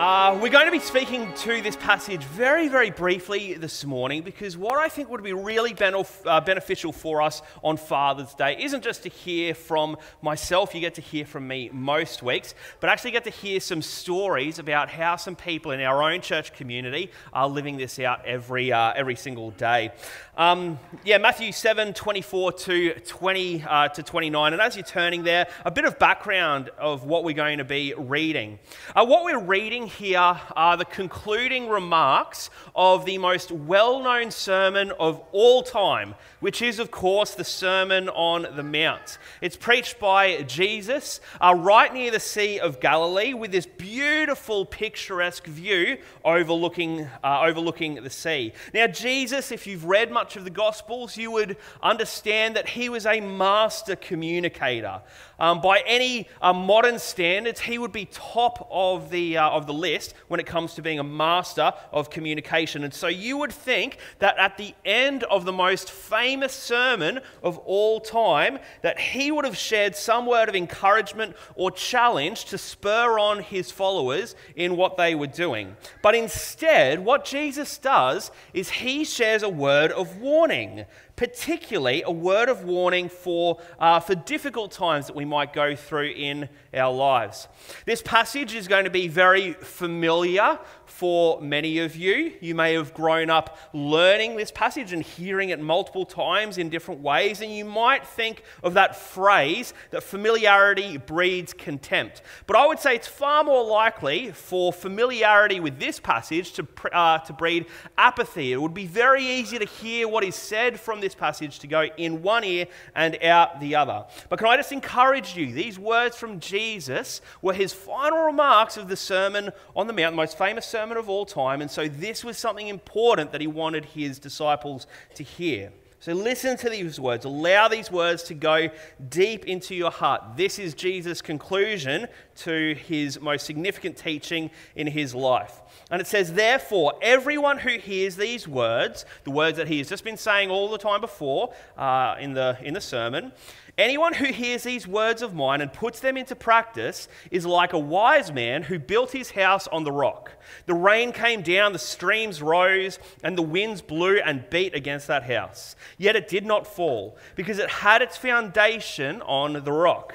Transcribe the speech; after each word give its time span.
Uh, 0.00 0.19
we're 0.38 0.50
going 0.50 0.66
to 0.66 0.70
be 0.70 0.78
speaking 0.78 1.32
to 1.34 1.60
this 1.60 1.76
passage 1.76 2.22
very, 2.22 2.68
very 2.68 2.90
briefly 2.90 3.54
this 3.54 3.84
morning 3.84 4.22
because 4.22 4.56
what 4.56 4.78
I 4.78 4.88
think 4.88 5.08
would 5.08 5.22
be 5.22 5.32
really 5.32 5.74
uh, 5.80 6.40
beneficial 6.42 6.92
for 6.92 7.20
us 7.22 7.42
on 7.64 7.76
Father's 7.76 8.34
Day 8.34 8.56
isn't 8.62 8.84
just 8.84 9.02
to 9.04 9.08
hear 9.08 9.54
from 9.54 9.96
myself, 10.22 10.74
you 10.74 10.80
get 10.80 10.94
to 10.96 11.00
hear 11.00 11.24
from 11.24 11.48
me 11.48 11.70
most 11.72 12.22
weeks, 12.22 12.54
but 12.80 12.90
actually 12.90 13.10
get 13.12 13.24
to 13.24 13.30
hear 13.30 13.60
some 13.60 13.82
stories 13.82 14.58
about 14.58 14.90
how 14.90 15.16
some 15.16 15.34
people 15.34 15.72
in 15.72 15.80
our 15.80 16.02
own 16.02 16.20
church 16.20 16.52
community 16.52 17.10
are 17.32 17.48
living 17.48 17.76
this 17.76 17.98
out 17.98 18.24
every, 18.24 18.72
uh, 18.72 18.92
every 18.94 19.16
single 19.16 19.50
day. 19.52 19.90
Um, 20.36 20.78
yeah, 21.04 21.18
Matthew 21.18 21.50
7 21.50 21.92
24 21.92 22.52
to, 22.52 22.94
20, 22.94 23.64
uh, 23.64 23.88
to 23.88 24.02
29. 24.02 24.52
And 24.52 24.62
as 24.62 24.76
you're 24.76 24.84
turning 24.84 25.22
there, 25.22 25.48
a 25.64 25.70
bit 25.70 25.84
of 25.84 25.98
background 25.98 26.70
of 26.78 27.04
what 27.04 27.24
we're 27.24 27.34
going 27.34 27.58
to 27.58 27.64
be 27.64 27.94
reading. 27.96 28.58
Uh, 28.94 29.04
what 29.04 29.24
we're 29.24 29.42
reading 29.42 29.86
here 29.86 30.19
are 30.20 30.76
the 30.76 30.84
concluding 30.84 31.68
remarks 31.68 32.50
of 32.74 33.04
the 33.04 33.18
most 33.18 33.50
well 33.50 34.02
known 34.02 34.30
sermon 34.30 34.92
of 34.98 35.22
all 35.32 35.62
time, 35.62 36.14
which 36.40 36.62
is, 36.62 36.78
of 36.78 36.90
course, 36.90 37.34
the 37.34 37.44
Sermon 37.44 38.08
on 38.10 38.46
the 38.54 38.62
Mount. 38.62 39.18
It's 39.40 39.56
preached 39.56 39.98
by 39.98 40.42
Jesus 40.42 41.20
uh, 41.40 41.54
right 41.56 41.92
near 41.92 42.10
the 42.10 42.20
Sea 42.20 42.60
of 42.60 42.80
Galilee 42.80 43.34
with 43.34 43.52
this 43.52 43.66
beautiful, 43.66 44.64
picturesque 44.64 45.46
view 45.46 45.98
overlooking, 46.24 47.08
uh, 47.24 47.42
overlooking 47.42 47.94
the 47.94 48.10
sea. 48.10 48.52
Now, 48.74 48.86
Jesus, 48.86 49.50
if 49.50 49.66
you've 49.66 49.84
read 49.84 50.10
much 50.10 50.36
of 50.36 50.44
the 50.44 50.50
Gospels, 50.50 51.16
you 51.16 51.30
would 51.30 51.56
understand 51.82 52.56
that 52.56 52.68
he 52.68 52.88
was 52.88 53.06
a 53.06 53.20
master 53.20 53.96
communicator. 53.96 55.00
Um, 55.38 55.62
by 55.62 55.82
any 55.86 56.28
uh, 56.42 56.52
modern 56.52 56.98
standards, 56.98 57.60
he 57.60 57.78
would 57.78 57.92
be 57.92 58.04
top 58.04 58.68
of 58.70 59.10
the, 59.10 59.38
uh, 59.38 59.48
of 59.48 59.66
the 59.66 59.72
list 59.72 60.09
when 60.28 60.40
it 60.40 60.46
comes 60.46 60.74
to 60.74 60.82
being 60.82 60.98
a 60.98 61.04
master 61.04 61.72
of 61.92 62.10
communication. 62.10 62.84
And 62.84 62.92
so 62.92 63.06
you 63.06 63.36
would 63.38 63.52
think 63.52 63.98
that 64.18 64.38
at 64.38 64.56
the 64.56 64.74
end 64.84 65.24
of 65.24 65.44
the 65.44 65.52
most 65.52 65.90
famous 65.90 66.52
sermon 66.52 67.20
of 67.42 67.58
all 67.58 68.00
time, 68.00 68.58
that 68.82 68.98
he 68.98 69.30
would 69.30 69.44
have 69.44 69.56
shared 69.56 69.96
some 69.96 70.26
word 70.26 70.48
of 70.48 70.56
encouragement 70.56 71.36
or 71.54 71.70
challenge 71.70 72.46
to 72.46 72.58
spur 72.58 73.18
on 73.18 73.42
his 73.42 73.70
followers 73.70 74.34
in 74.56 74.76
what 74.76 74.96
they 74.96 75.14
were 75.14 75.26
doing. 75.26 75.76
But 76.02 76.14
instead, 76.14 77.04
what 77.04 77.24
Jesus 77.24 77.78
does 77.78 78.30
is 78.52 78.70
he 78.70 79.04
shares 79.04 79.42
a 79.42 79.48
word 79.48 79.92
of 79.92 80.18
warning 80.18 80.84
particularly 81.20 82.02
a 82.06 82.10
word 82.10 82.48
of 82.48 82.64
warning 82.64 83.06
for, 83.06 83.60
uh, 83.78 84.00
for 84.00 84.14
difficult 84.14 84.72
times 84.72 85.06
that 85.06 85.14
we 85.14 85.26
might 85.26 85.52
go 85.52 85.76
through 85.76 86.10
in 86.16 86.48
our 86.72 86.90
lives. 86.90 87.46
This 87.84 88.00
passage 88.00 88.54
is 88.54 88.66
going 88.66 88.84
to 88.84 88.90
be 88.90 89.06
very 89.06 89.52
familiar 89.52 90.58
for 90.86 91.40
many 91.42 91.78
of 91.80 91.94
you. 91.94 92.32
You 92.40 92.54
may 92.54 92.72
have 92.72 92.94
grown 92.94 93.28
up 93.28 93.58
learning 93.74 94.36
this 94.36 94.50
passage 94.50 94.94
and 94.94 95.02
hearing 95.02 95.50
it 95.50 95.60
multiple 95.60 96.06
times 96.06 96.56
in 96.56 96.70
different 96.70 97.02
ways, 97.02 97.42
and 97.42 97.54
you 97.54 97.66
might 97.66 98.06
think 98.06 98.42
of 98.62 98.72
that 98.74 98.96
phrase 98.96 99.74
that 99.90 100.02
familiarity 100.02 100.96
breeds 100.96 101.52
contempt. 101.52 102.22
But 102.46 102.56
I 102.56 102.66
would 102.66 102.78
say 102.78 102.96
it's 102.96 103.08
far 103.08 103.44
more 103.44 103.64
likely 103.64 104.30
for 104.32 104.72
familiarity 104.72 105.60
with 105.60 105.78
this 105.78 106.00
passage 106.00 106.52
to, 106.54 106.66
uh, 106.92 107.18
to 107.18 107.32
breed 107.34 107.66
apathy. 107.98 108.52
It 108.52 108.60
would 108.60 108.74
be 108.74 108.86
very 108.86 109.24
easy 109.24 109.58
to 109.58 109.66
hear 109.66 110.08
what 110.08 110.24
is 110.24 110.34
said 110.34 110.80
from 110.80 111.00
this 111.00 111.09
passage 111.14 111.60
to 111.60 111.66
go 111.66 111.84
in 111.96 112.22
one 112.22 112.44
ear 112.44 112.66
and 112.94 113.22
out 113.22 113.60
the 113.60 113.76
other. 113.76 114.04
But 114.28 114.38
can 114.38 114.48
I 114.48 114.56
just 114.56 114.72
encourage 114.72 115.36
you? 115.36 115.52
These 115.52 115.78
words 115.78 116.16
from 116.16 116.40
Jesus 116.40 117.20
were 117.42 117.54
his 117.54 117.72
final 117.72 118.24
remarks 118.24 118.76
of 118.76 118.88
the 118.88 118.96
Sermon 118.96 119.50
on 119.76 119.86
the 119.86 119.92
Mount, 119.92 120.12
the 120.12 120.16
most 120.16 120.36
famous 120.36 120.66
sermon 120.66 120.80
sermon 120.80 120.96
of 120.96 121.10
all 121.10 121.26
time, 121.26 121.60
and 121.60 121.70
so 121.70 121.86
this 121.88 122.24
was 122.24 122.38
something 122.38 122.68
important 122.68 123.32
that 123.32 123.40
he 123.42 123.46
wanted 123.46 123.84
his 123.84 124.18
disciples 124.18 124.86
to 125.14 125.22
hear. 125.22 125.70
So 126.00 126.14
listen 126.14 126.56
to 126.56 126.70
these 126.70 126.98
words. 126.98 127.26
Allow 127.26 127.68
these 127.68 127.90
words 127.90 128.22
to 128.24 128.34
go 128.34 128.70
deep 129.10 129.44
into 129.44 129.74
your 129.74 129.90
heart. 129.90 130.38
This 130.38 130.58
is 130.58 130.72
Jesus' 130.72 131.20
conclusion 131.20 132.08
to 132.36 132.74
his 132.74 133.20
most 133.20 133.44
significant 133.44 133.98
teaching 133.98 134.50
in 134.74 134.86
his 134.86 135.14
life. 135.14 135.60
And 135.90 136.00
it 136.00 136.06
says, 136.06 136.34
Therefore, 136.34 136.94
everyone 137.02 137.58
who 137.58 137.78
hears 137.78 138.16
these 138.16 138.46
words, 138.46 139.04
the 139.24 139.30
words 139.30 139.56
that 139.56 139.68
he 139.68 139.78
has 139.78 139.88
just 139.88 140.04
been 140.04 140.16
saying 140.16 140.50
all 140.50 140.70
the 140.70 140.78
time 140.78 141.00
before 141.00 141.52
uh, 141.76 142.16
in, 142.20 142.34
the, 142.34 142.56
in 142.62 142.74
the 142.74 142.80
sermon, 142.80 143.32
Anyone 143.80 144.12
who 144.12 144.26
hears 144.26 144.64
these 144.64 144.86
words 144.86 145.22
of 145.22 145.32
mine 145.32 145.62
and 145.62 145.72
puts 145.72 146.00
them 146.00 146.18
into 146.18 146.36
practice 146.36 147.08
is 147.30 147.46
like 147.46 147.72
a 147.72 147.78
wise 147.78 148.30
man 148.30 148.64
who 148.64 148.78
built 148.78 149.12
his 149.12 149.30
house 149.30 149.66
on 149.68 149.84
the 149.84 149.90
rock. 149.90 150.32
The 150.66 150.74
rain 150.74 151.12
came 151.12 151.40
down, 151.40 151.72
the 151.72 151.78
streams 151.78 152.42
rose, 152.42 152.98
and 153.22 153.38
the 153.38 153.42
winds 153.42 153.80
blew 153.80 154.18
and 154.18 154.50
beat 154.50 154.74
against 154.74 155.06
that 155.06 155.22
house. 155.22 155.76
Yet 155.96 156.14
it 156.14 156.28
did 156.28 156.44
not 156.44 156.66
fall, 156.66 157.16
because 157.36 157.58
it 157.58 157.70
had 157.70 158.02
its 158.02 158.18
foundation 158.18 159.22
on 159.22 159.64
the 159.64 159.72
rock. 159.72 160.14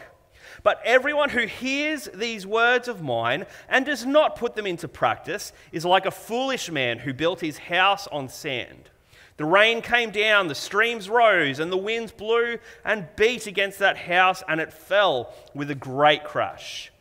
But 0.65 0.81
everyone 0.83 1.29
who 1.29 1.45
hears 1.45 2.09
these 2.11 2.47
words 2.47 2.87
of 2.87 2.99
mine 2.99 3.45
and 3.69 3.85
does 3.85 4.03
not 4.03 4.35
put 4.35 4.55
them 4.55 4.65
into 4.65 4.87
practice 4.87 5.53
is 5.71 5.85
like 5.85 6.07
a 6.07 6.11
foolish 6.11 6.71
man 6.71 6.97
who 6.97 7.13
built 7.13 7.39
his 7.39 7.59
house 7.59 8.07
on 8.07 8.29
sand. 8.29 8.89
The 9.37 9.45
rain 9.45 9.83
came 9.83 10.09
down, 10.09 10.47
the 10.47 10.55
streams 10.55 11.07
rose, 11.07 11.59
and 11.59 11.71
the 11.71 11.77
winds 11.77 12.11
blew 12.11 12.57
and 12.83 13.07
beat 13.15 13.45
against 13.45 13.77
that 13.77 13.95
house, 13.95 14.41
and 14.47 14.59
it 14.59 14.73
fell 14.73 15.35
with 15.53 15.69
a 15.69 15.75
great 15.75 16.23
crash. 16.23 16.91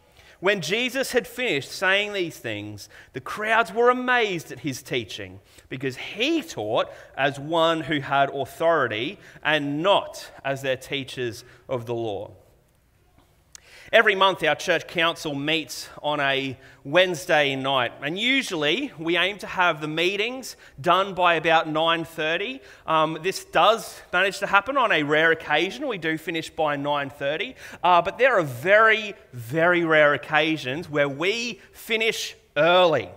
When 0.41 0.61
Jesus 0.61 1.13
had 1.13 1.27
finished 1.27 1.73
saying 1.73 2.13
these 2.13 2.37
things, 2.37 2.91
the 3.15 3.21
crowds 3.23 3.73
were 3.73 3.89
amazed 3.89 4.53
at 4.53 4.61
his 4.61 4.83
teaching, 4.83 5.41
because 5.71 5.97
he 5.97 6.43
taught 6.43 6.91
as 7.17 7.39
one 7.39 7.81
who 7.81 8.01
had 8.01 8.29
authority 8.29 9.19
and 9.43 9.83
not 9.83 10.31
as 10.45 10.61
their 10.61 10.77
teachers 10.77 11.45
of 11.67 11.87
the 11.87 11.95
law. 11.95 12.33
Every 13.95 14.17
month, 14.17 14.43
our 14.43 14.57
church 14.57 14.89
council 14.89 15.37
meets 15.37 15.89
on 16.03 16.19
a 16.19 16.59
Wednesday 16.83 17.55
night, 17.55 17.93
and 18.03 18.19
usually 18.19 18.91
we 18.99 19.17
aim 19.17 19.39
to 19.39 19.47
have 19.47 19.81
the 19.81 19.87
meetings 19.87 20.57
done 20.81 21.15
by 21.15 21.35
about 21.35 21.69
9:30. 21.69 22.61
Um, 22.89 23.21
this 23.23 23.45
does 23.45 24.03
manage 24.13 24.41
to 24.41 24.49
happen 24.49 24.77
on 24.77 24.91
a 24.91 25.05
rare 25.05 25.31
occasion. 25.31 25.87
We 25.87 25.99
do 25.99 26.19
finish 26.19 26.51
by 26.51 26.75
9:30, 26.75 27.55
uh, 27.85 28.03
but 28.03 28.19
there 28.19 28.37
are 28.37 28.43
very, 28.43 29.15
very 29.33 29.85
rare 29.85 30.13
occasions 30.13 30.91
where 30.91 31.09
we 31.09 31.61
finish 31.71 32.35
early. 32.57 33.11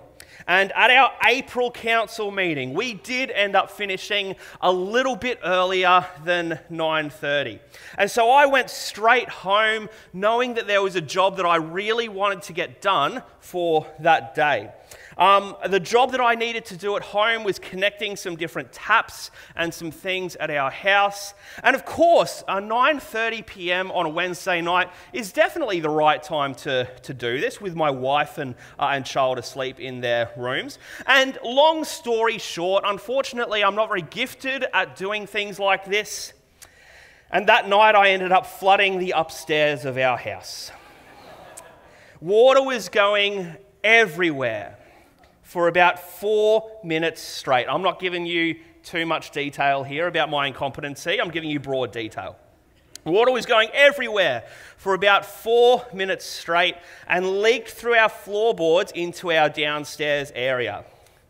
And 0.47 0.71
at 0.71 0.89
our 0.89 1.11
April 1.25 1.71
council 1.71 2.31
meeting, 2.31 2.73
we 2.73 2.93
did 2.93 3.31
end 3.31 3.55
up 3.55 3.69
finishing 3.69 4.37
a 4.61 4.71
little 4.71 5.17
bit 5.17 5.39
earlier 5.43 6.05
than 6.23 6.59
9:30. 6.69 7.59
And 7.97 8.09
so 8.09 8.29
I 8.29 8.45
went 8.45 8.69
straight 8.69 9.29
home 9.29 9.89
knowing 10.13 10.53
that 10.53 10.65
there 10.65 10.81
was 10.81 10.95
a 10.95 11.01
job 11.01 11.35
that 11.37 11.45
I 11.45 11.57
really 11.57 12.07
wanted 12.07 12.43
to 12.43 12.53
get 12.53 12.81
done 12.81 13.23
for 13.39 13.87
that 13.99 14.35
day. 14.35 14.71
Um, 15.17 15.55
the 15.67 15.79
job 15.79 16.11
that 16.11 16.21
I 16.21 16.35
needed 16.35 16.65
to 16.65 16.77
do 16.77 16.95
at 16.95 17.01
home 17.01 17.43
was 17.43 17.57
connecting 17.57 18.15
some 18.15 18.35
different 18.35 18.71
taps 18.71 19.31
and 19.55 19.73
some 19.73 19.89
things 19.89 20.35
at 20.35 20.51
our 20.51 20.69
house. 20.69 21.33
And 21.63 21.75
of 21.75 21.85
course, 21.85 22.43
uh, 22.47 22.59
9:30 22.59 23.45
p.m. 23.45 23.91
on 23.91 24.05
a 24.05 24.09
Wednesday 24.09 24.61
night 24.61 24.89
is 25.13 25.31
definitely 25.31 25.79
the 25.79 25.89
right 25.89 26.21
time 26.21 26.53
to, 26.55 26.87
to 27.01 27.13
do 27.15 27.41
this 27.41 27.59
with 27.59 27.75
my 27.75 27.89
wife 27.89 28.37
and, 28.37 28.53
uh, 28.77 28.91
and 28.91 29.05
child 29.05 29.39
asleep 29.39 29.79
in 29.79 30.01
their 30.01 30.31
rooms. 30.37 30.77
And 31.07 31.39
long 31.43 31.83
story 31.83 32.37
short, 32.37 32.83
unfortunately, 32.85 33.63
I'm 33.63 33.75
not 33.75 33.87
very 33.87 34.03
gifted 34.03 34.65
at 34.71 34.95
doing 34.95 35.25
things 35.25 35.57
like 35.57 35.85
this. 35.85 36.33
And 37.31 37.49
that 37.49 37.67
night, 37.67 37.95
I 37.95 38.11
ended 38.11 38.31
up 38.31 38.45
flooding 38.45 38.99
the 38.99 39.11
upstairs 39.11 39.83
of 39.83 39.97
our 39.97 40.17
house. 40.17 40.71
Water 42.21 42.61
was 42.63 42.87
going 42.87 43.57
everywhere 43.83 44.76
for 45.47 45.69
about 45.69 45.97
four 45.97 46.69
minutes 46.83 47.21
straight. 47.21 47.67
I'm 47.69 47.81
not 47.81 48.01
giving 48.01 48.25
you 48.25 48.57
too 48.83 49.05
much 49.05 49.31
detail 49.31 49.81
here 49.81 50.05
about 50.07 50.29
my 50.29 50.47
incompetency, 50.47 51.21
I'm 51.21 51.31
giving 51.31 51.49
you 51.49 51.57
broad 51.57 51.93
detail. 51.93 52.35
Water 53.05 53.31
was 53.31 53.45
going 53.45 53.69
everywhere 53.73 54.43
for 54.75 54.93
about 54.93 55.25
four 55.25 55.85
minutes 55.93 56.25
straight 56.25 56.75
and 57.07 57.41
leaked 57.41 57.69
through 57.69 57.95
our 57.95 58.09
floorboards 58.09 58.91
into 58.91 59.31
our 59.31 59.47
downstairs 59.47 60.33
area. 60.35 60.83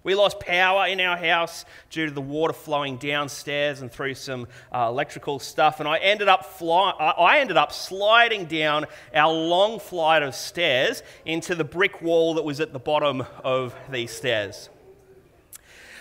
We 0.08 0.16
lost 0.16 0.40
power 0.40 0.88
in 0.88 1.02
our 1.02 1.18
house 1.18 1.66
due 1.90 2.06
to 2.06 2.12
the 2.14 2.22
water 2.22 2.54
flowing 2.54 2.96
downstairs 2.96 3.82
and 3.82 3.92
through 3.92 4.14
some 4.14 4.48
uh, 4.74 4.88
electrical 4.88 5.38
stuff. 5.38 5.82
And 5.82 5.90
I 5.90 5.98
ended, 5.98 6.30
up 6.30 6.46
fly- 6.46 6.92
I 6.92 7.40
ended 7.40 7.58
up 7.58 7.74
sliding 7.74 8.46
down 8.46 8.86
our 9.14 9.34
long 9.34 9.82
flight 9.82 10.24
of 10.24 10.34
stairs 10.34 11.04
into 11.26 11.56
the 11.56 11.66
brick 11.66 12.02
wall 12.02 12.36
that 12.36 12.46
was 12.46 12.62
at 12.62 12.72
the 12.72 12.80
bottom 12.80 13.26
of 13.44 13.76
these 13.92 14.12
stairs. 14.12 14.70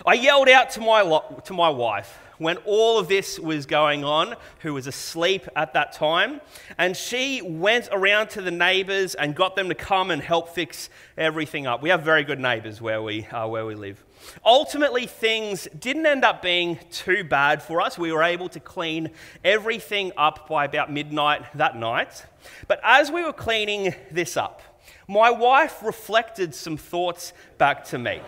I 0.07 0.15
yelled 0.15 0.49
out 0.49 0.71
to 0.71 0.81
my, 0.81 1.03
lo- 1.03 1.43
to 1.45 1.53
my 1.53 1.71
wife, 1.71 2.17
when 2.39 2.57
all 2.59 2.99
of 2.99 3.09
this 3.09 3.39
was 3.39 3.67
going 3.67 4.05
on, 4.05 4.35
who 4.61 4.75
was 4.75 4.87
asleep 4.87 5.47
at 5.57 5.73
that 5.75 5.93
time. 5.93 6.41
And 6.79 6.97
she 6.97 7.43
went 7.43 7.89
around 7.93 8.31
to 8.31 8.43
the 8.43 8.51
neighbors 8.51 9.15
and 9.15 9.35
got 9.35 9.57
them 9.57 9.69
to 9.69 9.75
come 9.75 10.11
and 10.11 10.23
help 10.23 10.51
fix 10.51 10.91
everything 11.17 11.67
up. 11.67 11.83
We 11.83 11.91
have 11.91 12.03
very 12.03 12.25
good 12.25 12.41
neighbors 12.41 12.81
where 12.81 13.03
we, 13.03 13.25
uh, 13.27 13.47
where 13.49 13.67
we 13.67 13.75
live. 13.75 14.05
Ultimately, 14.45 15.07
things 15.07 15.69
didn't 15.79 16.07
end 16.07 16.25
up 16.25 16.43
being 16.43 16.79
too 16.91 17.25
bad 17.25 17.63
for 17.63 17.81
us. 17.81 17.99
We 17.99 18.13
were 18.13 18.23
able 18.23 18.49
to 18.51 18.61
clean 18.61 19.11
everything 19.45 20.13
up 20.17 20.49
by 20.49 20.65
about 20.65 20.93
midnight 20.93 21.43
that 21.55 21.77
night. 21.77 22.25
But 22.67 22.81
as 22.83 23.11
we 23.11 23.23
were 23.23 23.33
cleaning 23.33 23.95
this 24.11 24.37
up, 24.37 24.63
my 25.09 25.31
wife 25.31 25.83
reflected 25.83 26.55
some 26.55 26.77
thoughts 26.77 27.33
back 27.59 27.85
to 27.87 27.99
me. 27.99 28.21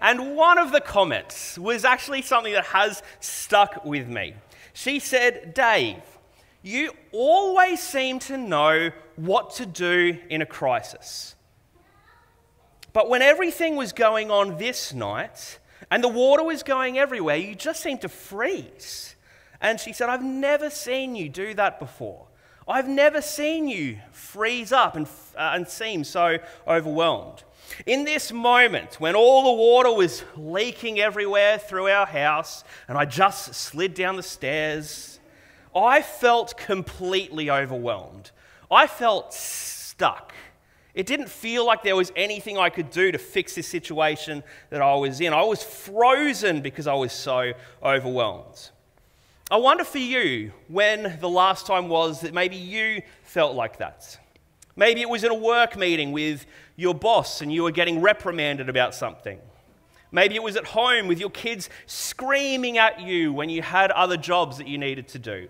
And 0.00 0.36
one 0.36 0.58
of 0.58 0.72
the 0.72 0.80
comments 0.80 1.58
was 1.58 1.84
actually 1.84 2.22
something 2.22 2.52
that 2.52 2.66
has 2.66 3.02
stuck 3.20 3.84
with 3.84 4.08
me. 4.08 4.34
She 4.72 4.98
said, 4.98 5.54
Dave, 5.54 6.02
you 6.62 6.92
always 7.12 7.80
seem 7.80 8.18
to 8.20 8.36
know 8.36 8.90
what 9.16 9.54
to 9.54 9.66
do 9.66 10.18
in 10.28 10.42
a 10.42 10.46
crisis. 10.46 11.34
But 12.92 13.08
when 13.08 13.22
everything 13.22 13.76
was 13.76 13.92
going 13.92 14.30
on 14.30 14.56
this 14.58 14.92
night 14.92 15.58
and 15.90 16.02
the 16.02 16.08
water 16.08 16.42
was 16.42 16.62
going 16.62 16.98
everywhere, 16.98 17.36
you 17.36 17.54
just 17.54 17.82
seemed 17.82 18.00
to 18.02 18.08
freeze. 18.08 19.16
And 19.60 19.78
she 19.78 19.92
said, 19.92 20.08
I've 20.08 20.24
never 20.24 20.70
seen 20.70 21.14
you 21.14 21.28
do 21.28 21.54
that 21.54 21.78
before. 21.78 22.26
I've 22.66 22.88
never 22.88 23.20
seen 23.20 23.68
you 23.68 23.98
freeze 24.12 24.72
up 24.72 24.96
and, 24.96 25.06
uh, 25.36 25.52
and 25.54 25.68
seem 25.68 26.04
so 26.04 26.38
overwhelmed. 26.66 27.42
In 27.86 28.04
this 28.04 28.32
moment, 28.32 29.00
when 29.00 29.14
all 29.14 29.44
the 29.44 29.62
water 29.62 29.92
was 29.92 30.24
leaking 30.36 31.00
everywhere 31.00 31.58
through 31.58 31.88
our 31.88 32.06
house, 32.06 32.64
and 32.88 32.98
I 32.98 33.04
just 33.04 33.54
slid 33.54 33.94
down 33.94 34.16
the 34.16 34.22
stairs, 34.22 35.20
I 35.74 36.02
felt 36.02 36.56
completely 36.56 37.50
overwhelmed. 37.50 38.30
I 38.70 38.86
felt 38.86 39.32
stuck. 39.32 40.32
It 40.94 41.06
didn't 41.06 41.28
feel 41.28 41.64
like 41.64 41.82
there 41.82 41.96
was 41.96 42.12
anything 42.16 42.58
I 42.58 42.68
could 42.68 42.90
do 42.90 43.12
to 43.12 43.18
fix 43.18 43.54
this 43.54 43.68
situation 43.68 44.42
that 44.70 44.82
I 44.82 44.94
was 44.96 45.20
in. 45.20 45.32
I 45.32 45.42
was 45.42 45.62
frozen 45.62 46.60
because 46.60 46.86
I 46.86 46.94
was 46.94 47.12
so 47.12 47.52
overwhelmed. 47.82 48.70
I 49.50 49.56
wonder 49.56 49.84
for 49.84 49.98
you 49.98 50.52
when 50.68 51.18
the 51.20 51.28
last 51.28 51.66
time 51.66 51.88
was 51.88 52.20
that 52.20 52.34
maybe 52.34 52.56
you 52.56 53.02
felt 53.22 53.54
like 53.54 53.78
that. 53.78 54.18
Maybe 54.76 55.00
it 55.00 55.08
was 55.08 55.24
in 55.24 55.30
a 55.30 55.34
work 55.34 55.76
meeting 55.76 56.12
with 56.12 56.46
your 56.76 56.94
boss 56.94 57.40
and 57.40 57.52
you 57.52 57.62
were 57.62 57.70
getting 57.70 58.00
reprimanded 58.00 58.68
about 58.68 58.94
something. 58.94 59.38
Maybe 60.12 60.34
it 60.34 60.42
was 60.42 60.56
at 60.56 60.66
home 60.66 61.06
with 61.06 61.20
your 61.20 61.30
kids 61.30 61.70
screaming 61.86 62.78
at 62.78 63.00
you 63.00 63.32
when 63.32 63.48
you 63.48 63.62
had 63.62 63.90
other 63.92 64.16
jobs 64.16 64.58
that 64.58 64.66
you 64.66 64.78
needed 64.78 65.08
to 65.08 65.18
do. 65.18 65.48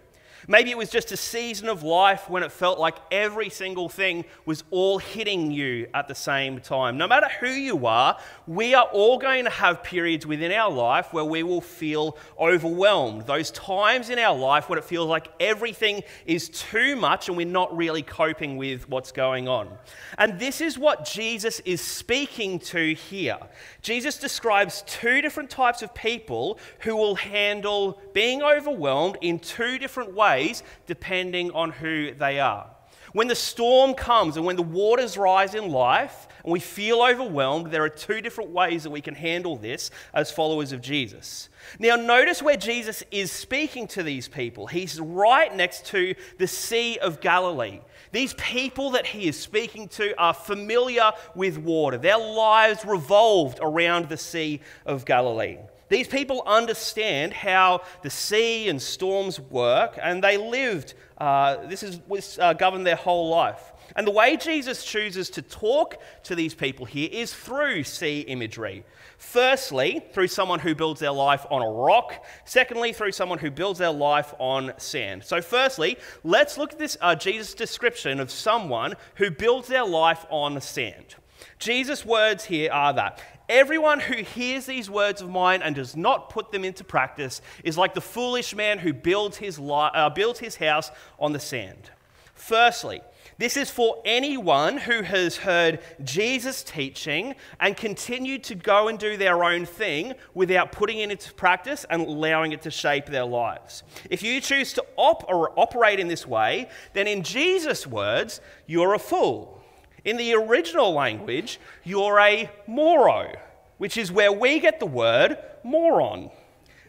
Maybe 0.49 0.71
it 0.71 0.79
was 0.79 0.91
just 0.91 1.13
a 1.13 1.17
season 1.17 1.69
of 1.69 1.83
life 1.83 2.29
when 2.31 2.43
it 2.43 2.51
felt 2.51 2.79
like 2.79 2.97
every 3.11 3.51
single 3.51 3.89
thing 3.89 4.25
was 4.47 4.65
all 4.71 4.99
hitting 4.99 5.51
you 5.51 5.89
at 5.93 6.09
the 6.09 6.15
same 6.15 6.61
time. 6.61 6.97
No 6.97 7.07
matter 7.07 7.29
who 7.41 7.49
you 7.49 7.87
are, 7.87 8.19
we 8.47 8.75
are 8.75 8.87
all 8.87 9.19
going 9.19 9.45
to 9.45 9.51
have 9.51 9.83
periods 9.83 10.27
within 10.27 10.53
our 10.53 10.71
life 10.71 11.13
where 11.13 11.25
we 11.25 11.43
will 11.43 11.61
feel 11.61 12.17
overwhelmed. 12.39 13.27
Those 13.27 13.51
times 13.51 14.09
in 14.09 14.19
our 14.19 14.37
life 14.37 14.69
when 14.69 14.79
it 14.79 14.85
feels 14.85 15.09
like 15.09 15.29
everything 15.39 16.03
is 16.25 16.49
too 16.49 16.97
much 16.97 17.29
and 17.29 17.37
we're 17.37 17.47
not 17.47 17.77
really 17.77 18.03
coping 18.03 18.57
with 18.57 18.89
what's 18.89 19.13
going 19.13 19.47
on. 19.47 19.69
And 20.17 20.39
this 20.39 20.61
is 20.61 20.79
what 20.79 21.05
Jesus 21.05 21.61
is 21.61 21.81
speaking 21.81 22.59
to 22.61 22.95
here. 22.95 23.39
Jesus 23.83 24.17
describes 24.17 24.83
two 24.87 25.21
different 25.21 25.51
types 25.51 25.83
of 25.83 25.95
people 25.95 26.59
who 26.81 26.97
will 26.97 27.17
handle 27.17 28.01
being 28.13 28.43
overwhelmed 28.43 29.19
in 29.21 29.39
two 29.39 29.79
different 29.79 30.15
ways 30.15 30.30
ways 30.31 30.63
depending 30.87 31.51
on 31.53 31.71
who 31.71 32.13
they 32.15 32.41
are. 32.41 32.71
When 33.13 33.27
the 33.27 33.35
storm 33.35 33.95
comes 33.95 34.37
and 34.37 34.47
when 34.47 34.57
the 34.57 34.63
waters 34.63 35.17
rise 35.17 35.57
in 35.57 35.71
life 35.71 36.29
and 36.45 36.53
we 36.53 36.61
feel 36.61 37.03
overwhelmed, 37.03 37.71
there 37.71 37.83
are 37.83 37.89
two 37.89 38.21
different 38.21 38.51
ways 38.51 38.85
that 38.85 38.91
we 38.91 39.01
can 39.01 39.17
handle 39.17 39.57
this 39.57 39.91
as 40.15 40.31
followers 40.31 40.71
of 40.71 40.81
Jesus. 40.81 41.49
Now, 41.81 41.97
notice 41.97 42.41
where 42.41 42.57
Jesus 42.57 43.03
is 43.11 43.33
speaking 43.33 43.89
to 43.89 44.05
these 44.05 44.29
people. 44.29 44.69
He's 44.69 45.01
right 45.01 45.55
next 45.55 45.87
to 45.87 46.15
the 46.39 46.47
Sea 46.47 46.99
of 46.99 47.21
Galilee. 47.21 47.81
These 48.13 48.35
people 48.35 48.91
that 48.93 49.07
he 49.07 49.27
is 49.27 49.39
speaking 49.39 49.89
to 49.89 50.15
are 50.17 50.35
familiar 50.35 51.11
with 51.35 51.59
water, 51.59 51.99
their 51.99 52.19
lives 52.19 52.85
revolved 52.85 53.59
around 53.61 54.09
the 54.09 54.17
Sea 54.17 54.61
of 54.87 55.05
Galilee. 55.05 55.59
These 55.91 56.07
people 56.09 56.43
understand 56.47 57.33
how 57.35 57.83
the 58.03 58.11
sea 58.11 58.69
and 58.69 58.81
storms 58.81 59.41
work, 59.41 59.99
and 60.01 60.25
they 60.25 60.39
lived, 60.39 60.95
uh, 61.19 61.67
this 61.67 61.83
is 61.83 62.39
uh, 62.39 62.55
governed 62.55 62.87
their 62.87 62.97
whole 62.97 63.29
life. 63.29 63.73
And 63.97 64.07
the 64.07 64.13
way 64.13 64.37
Jesus 64.37 64.85
chooses 64.85 65.31
to 65.31 65.43
talk 65.43 65.97
to 66.23 66.37
these 66.37 66.55
people 66.55 66.87
here 66.87 67.09
is 67.11 67.35
through 67.35 67.83
sea 67.83 68.21
imagery. 68.21 68.85
Firstly, 69.19 70.01
through 70.13 70.29
someone 70.29 70.61
who 70.61 70.77
builds 70.77 71.01
their 71.01 71.11
life 71.11 71.45
on 71.51 71.61
a 71.61 71.69
rock. 71.69 72.25
Secondly, 72.45 72.93
through 72.93 73.13
someone 73.13 73.39
who 73.39 73.51
builds 73.51 73.81
their 73.81 73.91
life 73.91 74.33
on 74.39 74.73
sand. 74.77 75.25
So, 75.25 75.43
firstly, 75.43 75.99
let's 76.23 76.57
look 76.57 76.73
at 76.73 76.79
this 76.79 76.97
uh, 77.01 77.17
Jesus' 77.17 77.53
description 77.53 78.21
of 78.21 78.31
someone 78.31 78.95
who 79.17 79.31
builds 79.31 79.67
their 79.67 79.85
life 79.85 80.25
on 80.31 80.61
sand. 80.61 81.17
Jesus' 81.59 82.07
words 82.07 82.45
here 82.45 82.71
are 82.71 82.93
that 82.95 83.21
Everyone 83.51 83.99
who 83.99 84.23
hears 84.23 84.67
these 84.67 84.89
words 84.89 85.21
of 85.21 85.29
mine 85.29 85.61
and 85.61 85.75
does 85.75 85.97
not 85.97 86.31
put 86.31 86.53
them 86.53 86.65
into 86.65 86.85
practice 86.85 87.43
is 87.65 87.77
like 87.77 87.95
the 87.95 88.01
foolish 88.01 88.55
man 88.55 88.79
who 88.79 88.93
builds 88.93 89.39
his, 89.39 89.59
li- 89.59 89.91
uh, 89.93 90.09
built 90.09 90.39
his 90.39 90.55
house 90.55 90.93
on 91.19 91.33
the 91.33 91.41
sand. 91.41 91.91
Firstly, 92.33 93.01
this 93.39 93.57
is 93.57 93.69
for 93.69 94.01
anyone 94.05 94.77
who 94.77 95.03
has 95.03 95.39
heard 95.39 95.81
Jesus' 96.05 96.63
teaching 96.63 97.35
and 97.59 97.77
continued 97.77 98.45
to 98.45 98.55
go 98.55 98.87
and 98.87 99.01
do 99.01 99.17
their 99.17 99.43
own 99.43 99.67
thing 99.67 100.15
without 100.33 100.71
putting 100.71 100.99
it 100.99 101.11
into 101.11 101.35
practice 101.35 101.85
and 101.91 102.03
allowing 102.03 102.53
it 102.53 102.63
to 102.63 102.71
shape 102.71 103.07
their 103.07 103.25
lives. 103.25 103.83
If 104.11 104.23
you 104.23 104.41
choose 104.41 104.73
to 104.75 104.85
op- 104.97 105.25
operate 105.29 105.99
in 105.99 106.07
this 106.07 106.25
way, 106.25 106.69
then 106.93 107.09
in 107.09 107.25
Jesus' 107.25 107.85
words, 107.85 108.41
you're 108.67 108.95
a 108.95 108.99
fool. 109.01 109.60
In 110.05 110.17
the 110.17 110.35
original 110.35 110.93
language, 110.93 111.61
you're 111.85 112.19
a 112.19 112.51
moro, 112.67 113.33
which 113.79 113.97
is 113.97 114.11
where 114.11 114.33
we 114.33 114.61
get 114.61 114.81
the 114.81 114.87
word 114.87 115.39
moron. 115.63 116.31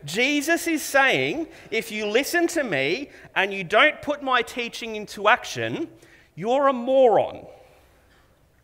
Jesus 0.03 0.67
is 0.67 0.81
saying, 0.81 1.47
if 1.69 1.91
you 1.91 2.07
listen 2.07 2.47
to 2.47 2.63
me 2.63 3.09
and 3.35 3.53
you 3.53 3.63
don't 3.63 4.01
put 4.01 4.23
my 4.23 4.41
teaching 4.41 4.95
into 4.95 5.27
action, 5.27 5.89
you're 6.35 6.67
a 6.67 6.73
moron. 6.73 7.45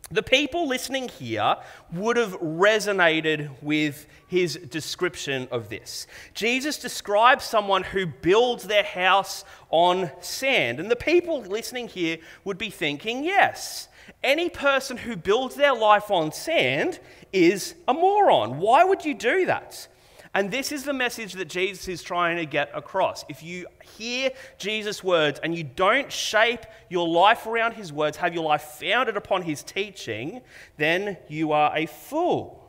The 0.10 0.24
people 0.24 0.68
listening 0.68 1.10
here 1.10 1.58
would 1.92 2.16
have 2.16 2.40
resonated 2.40 3.52
with 3.62 4.08
his 4.28 4.56
description 4.56 5.50
of 5.52 5.68
this. 5.68 6.08
Jesus 6.34 6.78
describes 6.78 7.44
someone 7.44 7.84
who 7.84 8.06
builds 8.06 8.64
their 8.64 8.86
house 8.86 9.44
on 9.70 10.10
sand. 10.22 10.80
And 10.80 10.90
the 10.90 10.96
people 10.96 11.42
listening 11.42 11.90
here 11.90 12.20
would 12.46 12.58
be 12.58 12.70
thinking, 12.70 13.26
yes, 13.26 13.87
any 14.24 14.50
person 14.50 14.98
who 14.98 15.16
builds 15.16 15.56
their 15.56 15.74
life 15.74 16.12
on 16.12 16.32
sand 16.32 17.00
is 17.32 17.76
a 17.88 17.94
moron. 17.94 18.60
Why 18.60 18.84
would 18.84 19.06
you 19.06 19.14
do 19.14 19.46
that? 19.46 19.88
And 20.34 20.52
this 20.52 20.72
is 20.72 20.84
the 20.84 20.94
message 20.94 21.34
that 21.34 21.48
Jesus 21.48 21.88
is 21.88 22.04
trying 22.04 22.38
to 22.38 22.46
get 22.46 22.70
across. 22.74 23.26
If 23.30 23.42
you 23.42 23.68
hear 23.98 24.32
Jesus' 24.58 25.04
words 25.04 25.40
and 25.42 25.56
you 25.56 25.64
don't 25.64 26.12
shape 26.12 26.62
your 26.90 27.08
life 27.08 27.46
around 27.46 27.74
his 27.74 27.92
words, 27.92 28.18
have 28.18 28.34
your 28.34 28.44
life 28.44 28.62
founded 28.80 29.18
upon 29.18 29.42
his 29.44 29.64
teaching, 29.64 30.42
then 30.78 31.18
you 31.28 31.54
are 31.54 31.76
a 31.76 31.86
fool. 31.86 32.64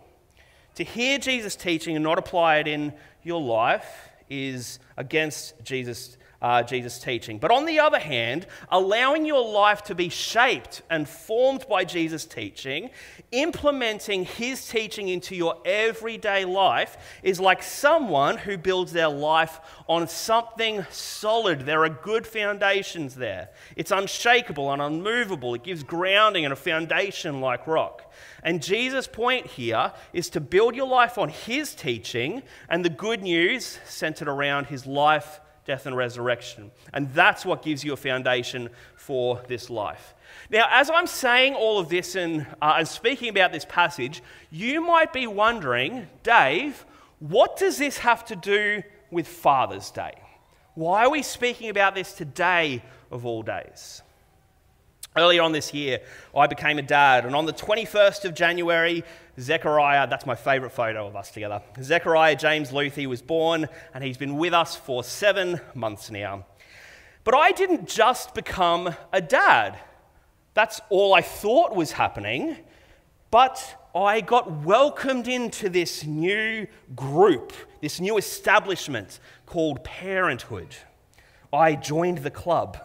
To 0.77 0.85
hear 0.85 1.19
Jesus' 1.19 1.57
teaching 1.57 1.97
and 1.97 2.05
not 2.05 2.19
apply 2.19 2.59
it 2.59 2.69
in 2.69 2.93
your 3.23 3.41
life 3.41 4.09
is 4.31 4.79
against 4.97 5.55
Jesus' 5.65 6.18
uh, 6.41 6.63
Jesus' 6.63 7.01
teaching. 7.01 7.39
But 7.39 7.51
on 7.51 7.65
the 7.65 7.81
other 7.81 7.99
hand, 7.99 8.47
allowing 8.69 9.27
your 9.27 9.45
life 9.45 9.83
to 9.85 9.95
be 9.95 10.09
shaped 10.09 10.83
and 10.89 11.09
formed 11.09 11.67
by 11.69 11.85
Jesus' 11.85 12.25
teaching, 12.25 12.91
implementing 13.33 14.25
his 14.25 14.69
teaching 14.69 15.09
into 15.09 15.35
your 15.35 15.57
everyday 15.65 16.45
life, 16.45 16.97
is 17.25 17.41
like 17.41 17.63
someone 17.63 18.37
who 18.37 18.57
builds 18.57 18.93
their 18.93 19.09
life 19.09 19.59
on 19.89 20.07
something 20.07 20.87
solid. 20.91 21.61
There 21.61 21.85
are 21.85 21.89
good 21.89 22.27
foundations 22.27 23.17
there. 23.17 23.49
It's 23.75 23.91
unshakable 23.91 24.73
and 24.73 24.81
unmovable, 24.81 25.55
it 25.55 25.65
gives 25.65 25.83
grounding 25.83 26.45
and 26.45 26.53
a 26.53 26.57
foundation 26.57 27.41
like 27.41 27.67
rock. 27.67 28.13
And 28.45 28.63
Jesus' 28.63 29.09
point 29.09 29.47
here 29.47 29.93
is 30.13 30.31
to 30.31 30.41
build 30.41 30.77
your 30.77 30.87
life 30.87 31.19
on 31.19 31.31
his 31.31 31.75
teaching 31.75 32.43
and 32.69 32.85
the 32.85 32.91
good 32.91 33.23
news 33.23 33.79
centered 33.85 34.29
around 34.29 34.67
his 34.67 34.87
life 34.87 35.41
death, 35.69 35.85
and 35.87 35.97
resurrection. 35.97 36.73
And 36.95 37.13
that's 37.13 37.45
what 37.45 37.63
gives 37.63 37.85
you 37.85 37.93
a 37.93 37.97
foundation 37.97 38.71
for 38.97 39.41
this 39.47 39.69
life. 39.69 40.15
Now, 40.51 40.67
as 40.71 40.91
I'm 40.91 41.07
saying 41.07 41.55
all 41.55 41.79
of 41.79 41.91
this 41.91 42.17
and, 42.17 42.47
uh, 42.61 42.77
and 42.79 42.89
speaking 42.89 43.29
about 43.29 43.53
this 43.53 43.67
passage, 43.67 44.23
you 44.51 44.81
might 44.81 45.13
be 45.13 45.27
wondering, 45.27 46.09
Dave, 46.23 46.87
what 47.19 47.59
does 47.59 47.77
this 47.77 47.99
have 47.99 48.25
to 48.27 48.37
do 48.37 48.83
with 49.11 49.29
Father's 49.29 49.91
Day? 49.91 50.15
Why 50.75 51.05
are 51.05 51.11
we 51.11 51.23
speaking 51.23 51.69
about 51.69 51.95
this 51.95 52.15
today 52.15 52.83
of 53.11 53.27
all 53.27 53.43
days? 53.43 54.03
Earlier 55.19 55.43
on 55.43 55.51
this 55.51 55.75
year, 55.75 55.99
I 56.33 56.47
became 56.47 56.79
a 56.79 56.83
dad, 56.83 57.27
and 57.27 57.35
on 57.35 57.45
the 57.45 57.53
21st 57.53 58.25
of 58.25 58.35
January, 58.35 59.03
Zechariah, 59.41 60.07
that's 60.07 60.27
my 60.27 60.37
favourite 60.37 60.73
photo 60.73 61.09
of 61.09 61.17
us 61.17 61.33
together, 61.33 61.61
Zechariah 61.83 62.37
James 62.37 62.71
Luthi 62.71 63.07
was 63.07 63.21
born, 63.21 63.69
and 63.93 64.05
he's 64.05 64.17
been 64.17 64.37
with 64.37 64.55
us 64.55 64.77
for 64.77 65.03
seven 65.03 65.61
months 65.75 66.09
now. 66.09 66.47
But 67.25 67.35
I 67.35 67.51
didn't 67.51 67.89
just 67.89 68.33
become 68.33 68.95
a 69.13 69.21
dad. 69.21 69.81
That's 70.55 70.81
all 70.89 71.15
I 71.15 71.23
thought 71.23 71.75
was 71.75 71.91
happening, 71.91 72.57
but 73.33 73.91
I 73.97 74.21
got 74.21 74.49
welcomed 74.65 75.27
into 75.27 75.69
this 75.69 76.05
new 76.05 76.69
group, 76.95 77.53
this 77.81 77.99
new 77.99 78.19
establishment 78.19 79.19
called 79.47 79.83
Parenthood. 79.83 80.77
I 81.53 81.75
joined 81.75 82.19
the 82.19 82.31
club. 82.31 82.79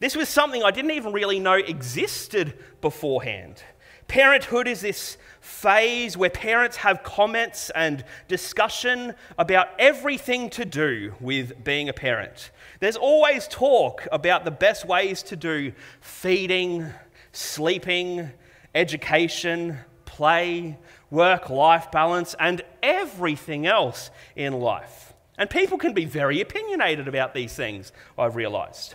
This 0.00 0.14
was 0.14 0.28
something 0.28 0.62
I 0.62 0.70
didn't 0.70 0.92
even 0.92 1.12
really 1.12 1.40
know 1.40 1.54
existed 1.54 2.54
beforehand. 2.80 3.62
Parenthood 4.06 4.68
is 4.68 4.80
this 4.80 5.18
phase 5.40 6.16
where 6.16 6.30
parents 6.30 6.78
have 6.78 7.02
comments 7.02 7.70
and 7.74 8.04
discussion 8.26 9.14
about 9.36 9.68
everything 9.78 10.50
to 10.50 10.64
do 10.64 11.14
with 11.20 11.62
being 11.62 11.88
a 11.88 11.92
parent. 11.92 12.50
There's 12.80 12.96
always 12.96 13.48
talk 13.48 14.06
about 14.10 14.44
the 14.44 14.50
best 14.50 14.86
ways 14.86 15.22
to 15.24 15.36
do 15.36 15.72
feeding, 16.00 16.86
sleeping, 17.32 18.30
education, 18.74 19.78
play, 20.04 20.78
work 21.10 21.50
life 21.50 21.90
balance, 21.90 22.34
and 22.38 22.62
everything 22.82 23.66
else 23.66 24.10
in 24.36 24.54
life. 24.54 25.12
And 25.36 25.50
people 25.50 25.76
can 25.76 25.92
be 25.92 26.04
very 26.04 26.40
opinionated 26.40 27.08
about 27.08 27.34
these 27.34 27.54
things, 27.54 27.92
I've 28.16 28.36
realized. 28.36 28.94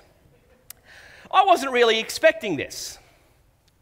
I 1.33 1.43
wasn't 1.45 1.71
really 1.71 1.99
expecting 1.99 2.57
this. 2.57 2.99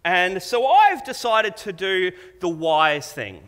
And 0.05 0.41
so 0.41 0.65
I've 0.65 1.03
decided 1.03 1.57
to 1.57 1.73
do 1.73 2.11
the 2.39 2.47
wise 2.47 3.11
thing. 3.11 3.41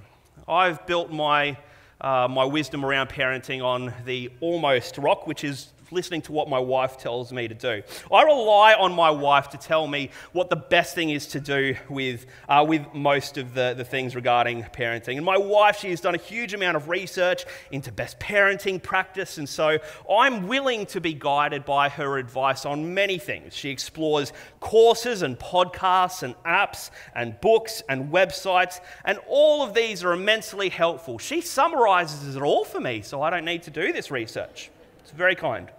I've 0.47 0.85
built 0.85 1.09
my, 1.09 1.57
uh, 2.01 2.27
my 2.29 2.43
wisdom 2.43 2.85
around 2.85 3.07
parenting 3.09 3.63
on 3.63 3.93
the 4.05 4.29
almost 4.41 4.97
rock, 4.97 5.25
which 5.25 5.45
is 5.45 5.72
listening 5.93 6.21
to 6.23 6.31
what 6.31 6.49
my 6.49 6.59
wife 6.59 6.97
tells 6.97 7.31
me 7.31 7.47
to 7.47 7.55
do. 7.55 7.83
I 8.11 8.23
rely 8.23 8.73
on 8.73 8.93
my 8.93 9.11
wife 9.11 9.49
to 9.49 9.57
tell 9.57 9.87
me 9.87 10.09
what 10.31 10.49
the 10.49 10.55
best 10.55 10.95
thing 10.95 11.11
is 11.11 11.27
to 11.27 11.39
do 11.39 11.75
with, 11.89 12.25
uh, 12.49 12.65
with 12.67 12.93
most 12.93 13.37
of 13.37 13.53
the, 13.53 13.73
the 13.75 13.85
things 13.85 14.15
regarding 14.15 14.63
parenting. 14.63 15.17
And 15.17 15.25
my 15.25 15.37
wife, 15.37 15.79
she 15.79 15.89
has 15.89 16.01
done 16.01 16.15
a 16.15 16.19
huge 16.19 16.53
amount 16.53 16.75
of 16.75 16.89
research 16.89 17.45
into 17.71 17.91
best 17.91 18.19
parenting 18.19 18.81
practice, 18.81 19.37
and 19.37 19.47
so 19.47 19.77
I'm 20.09 20.47
willing 20.47 20.85
to 20.87 20.99
be 20.99 21.13
guided 21.13 21.65
by 21.65 21.89
her 21.89 22.17
advice 22.17 22.65
on 22.65 22.93
many 22.93 23.17
things. 23.17 23.53
She 23.53 23.69
explores 23.69 24.33
courses 24.59 25.21
and 25.21 25.37
podcasts 25.37 26.23
and 26.23 26.35
apps 26.43 26.89
and 27.15 27.39
books 27.41 27.83
and 27.89 28.11
websites, 28.11 28.79
and 29.05 29.19
all 29.27 29.63
of 29.63 29.73
these 29.73 30.03
are 30.03 30.13
immensely 30.13 30.69
helpful. 30.69 31.19
She 31.19 31.41
summarizes 31.41 32.35
it 32.35 32.41
all 32.41 32.65
for 32.65 32.79
me, 32.79 33.01
so 33.01 33.21
I 33.21 33.29
don't 33.29 33.45
need 33.45 33.63
to 33.63 33.71
do 33.71 33.93
this 33.93 34.11
research. 34.11 34.69
It's 35.01 35.11
very 35.11 35.35
kind. 35.35 35.69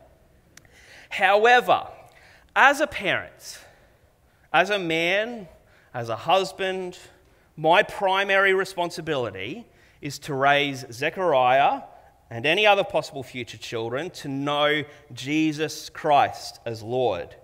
However, 1.14 1.86
as 2.56 2.80
a 2.80 2.88
parent, 2.88 3.60
as 4.52 4.70
a 4.70 4.80
man, 4.80 5.46
as 5.94 6.08
a 6.08 6.16
husband, 6.16 6.98
my 7.56 7.84
primary 7.84 8.52
responsibility 8.52 9.64
is 10.00 10.18
to 10.18 10.34
raise 10.34 10.84
Zechariah 10.90 11.82
and 12.30 12.44
any 12.44 12.66
other 12.66 12.82
possible 12.82 13.22
future 13.22 13.58
children 13.58 14.10
to 14.10 14.28
know 14.28 14.82
Jesus 15.12 15.88
Christ 15.88 16.58
as 16.66 16.82
Lord, 16.82 17.36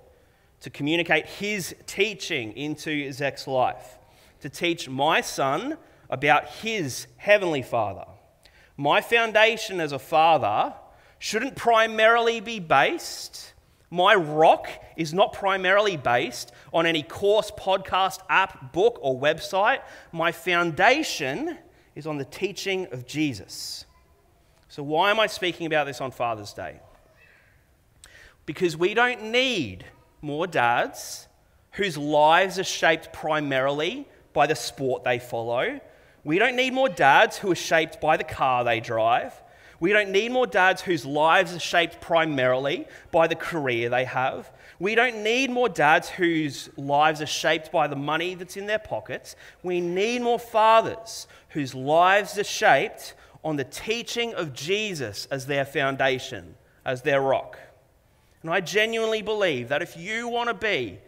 to 0.63 0.71
communicate 0.71 1.27
his 1.27 1.73
teaching 1.87 2.53
into 2.57 3.13
Zech's 3.13 3.47
life, 3.47 3.99
to 4.41 4.49
teach 4.49 4.89
my 4.89 5.21
son 5.21 5.79
about 6.09 6.49
his 6.49 7.07
heavenly 7.19 7.63
father. 7.63 8.07
My 8.77 9.01
foundation 9.01 9.79
as 9.79 9.93
a 9.93 10.01
father 10.01 10.75
shouldn't 11.21 11.55
primarily 11.55 12.41
be 12.41 12.59
based 12.59 13.53
my 13.91 14.15
rock 14.15 14.69
is 14.97 15.13
not 15.13 15.33
primarily 15.33 15.97
based 15.97 16.53
on 16.73 16.87
any 16.87 17.03
course, 17.03 17.51
podcast, 17.51 18.21
app, 18.29 18.73
book, 18.73 18.99
or 19.03 19.21
website. 19.21 19.81
My 20.13 20.31
foundation 20.31 21.59
is 21.97 22.07
on 22.07 22.17
the 22.17 22.25
teaching 22.25 22.87
of 22.93 23.05
Jesus. 23.05 23.85
So, 24.69 24.85
why 24.85 25.11
am 25.11 25.19
I 25.19 25.27
speaking 25.27 25.67
about 25.67 25.87
this 25.87 26.01
on 26.01 26.13
Father's 26.13 26.53
Day? 26.53 26.79
Because 28.47 28.77
we 28.77 28.95
don't 28.95 29.33
need 29.33 29.85
more 30.23 30.47
dads 30.47 31.27
whose 31.73 31.99
lives 31.99 32.59
are 32.59 32.65
shaped 32.65 33.13
primarily 33.13 34.07
by 34.33 34.47
the 34.47 34.55
sport 34.55 35.03
they 35.03 35.19
follow. 35.19 35.81
We 36.23 36.39
don't 36.39 36.55
need 36.55 36.73
more 36.73 36.89
dads 36.89 37.39
who 37.39 37.51
are 37.51 37.57
shaped 37.57 38.01
by 38.01 38.17
the 38.17 38.25
car 38.25 38.63
they 38.63 38.79
drive. 38.79 39.33
We 39.81 39.93
don't 39.93 40.11
need 40.11 40.31
more 40.31 40.47
dads 40.47 40.83
whose 40.83 41.07
lives 41.07 41.55
are 41.55 41.61
shaped 41.61 42.01
primarily 42.03 42.87
by 43.11 43.27
the 43.27 43.35
career 43.35 43.89
they 43.89 44.05
have. 44.05 44.51
We 44.79 44.95
don't 44.95 45.23
need 45.23 45.51
more 45.51 45.71
dads 45.71 46.11
whose 46.11 46.69
lives 46.77 47.23
are 47.23 47.27
shaped 47.27 47.73
by 47.73 47.87
the 47.87 47.97
money 47.97 48.35
that's 48.35 48.59
in 48.59 48.67
their 48.67 48.79
pockets. 48.79 49.37
We 49.63 49.81
need 49.81 50.21
more 50.23 50.39
fathers 50.39 51.27
whose 51.51 51.75
lives 51.75 52.39
are 52.39 52.45
shaped 52.45 53.15
on 53.43 53.57
the 53.57 53.65
teaching 53.65 54.35
of 54.35 54.53
Jesus 54.53 55.27
as 55.31 55.47
their 55.47 55.65
foundation, 55.65 56.55
as 56.85 57.03
their 57.03 57.23
rock. 57.23 57.59
And 58.43 58.51
I 58.51 58.61
genuinely 58.61 59.23
believe 59.23 59.69
that 59.69 59.83
if 59.83 59.97
you 59.97 60.29
want 60.29 60.49
to 60.49 60.55
be 60.55 60.99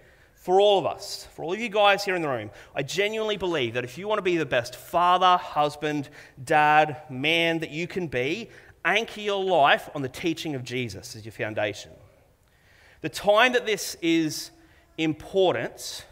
for 0.43 0.61
all 0.61 0.77
of 0.77 0.87
us, 0.87 1.29
for 1.37 1.45
all 1.45 1.53
of 1.53 1.61
you 1.61 1.69
guys 1.69 2.05
here 2.05 2.17
in 2.17 2.23
the 2.23 2.29
room, 2.29 2.51
I 2.75 2.83
genuinely 2.83 3.37
believe 3.37 3.75
that 3.75 3.85
if 3.85 3.97
you 3.97 4.09
want 4.09 4.19
to 4.19 4.23
be 4.23 4.37
the 4.37 4.45
best 4.45 4.75
father, 4.75 5.37
husband, 5.37 6.09
dad, 6.45 7.01
man 7.09 7.61
that 7.61 7.71
you 7.71 7.87
can 7.87 8.09
be, 8.09 8.51
anchor 8.85 9.21
your 9.21 9.43
life 9.43 9.89
on 9.95 10.03
the 10.03 10.09
teaching 10.09 10.57
of 10.57 10.65
Jesus 10.65 11.15
as 11.15 11.25
your 11.25 11.31
foundation. 11.31 11.93
The 13.03 13.09
time 13.09 13.53
that 13.53 13.67
this 13.67 13.97
is 14.03 14.51
important 14.99 16.07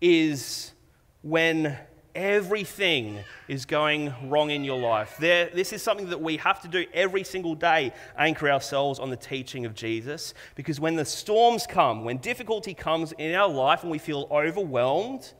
is 0.00 0.72
when 1.20 1.76
everything 2.18 3.20
is 3.46 3.64
going 3.64 4.12
wrong 4.24 4.50
in 4.50 4.64
your 4.64 4.78
life. 4.78 5.16
There, 5.20 5.50
this 5.54 5.72
is 5.72 5.82
something 5.82 6.10
that 6.10 6.20
we 6.20 6.36
have 6.38 6.60
to 6.62 6.68
do 6.68 6.84
every 6.92 7.22
single 7.22 7.54
day 7.54 7.92
anchor 8.16 8.50
ourselves 8.50 8.98
on 8.98 9.08
the 9.08 9.16
teaching 9.16 9.64
of 9.64 9.74
Jesus. 9.74 10.34
Because 10.56 10.80
when 10.80 10.96
the 10.96 11.04
storms 11.04 11.64
come, 11.66 12.04
when 12.04 12.16
difficulty 12.18 12.74
comes 12.74 13.12
in 13.12 13.34
our 13.34 13.48
life 13.48 13.82
and 13.82 13.90
we 13.90 13.98
feel 13.98 14.26
overwhelmed, 14.32 15.32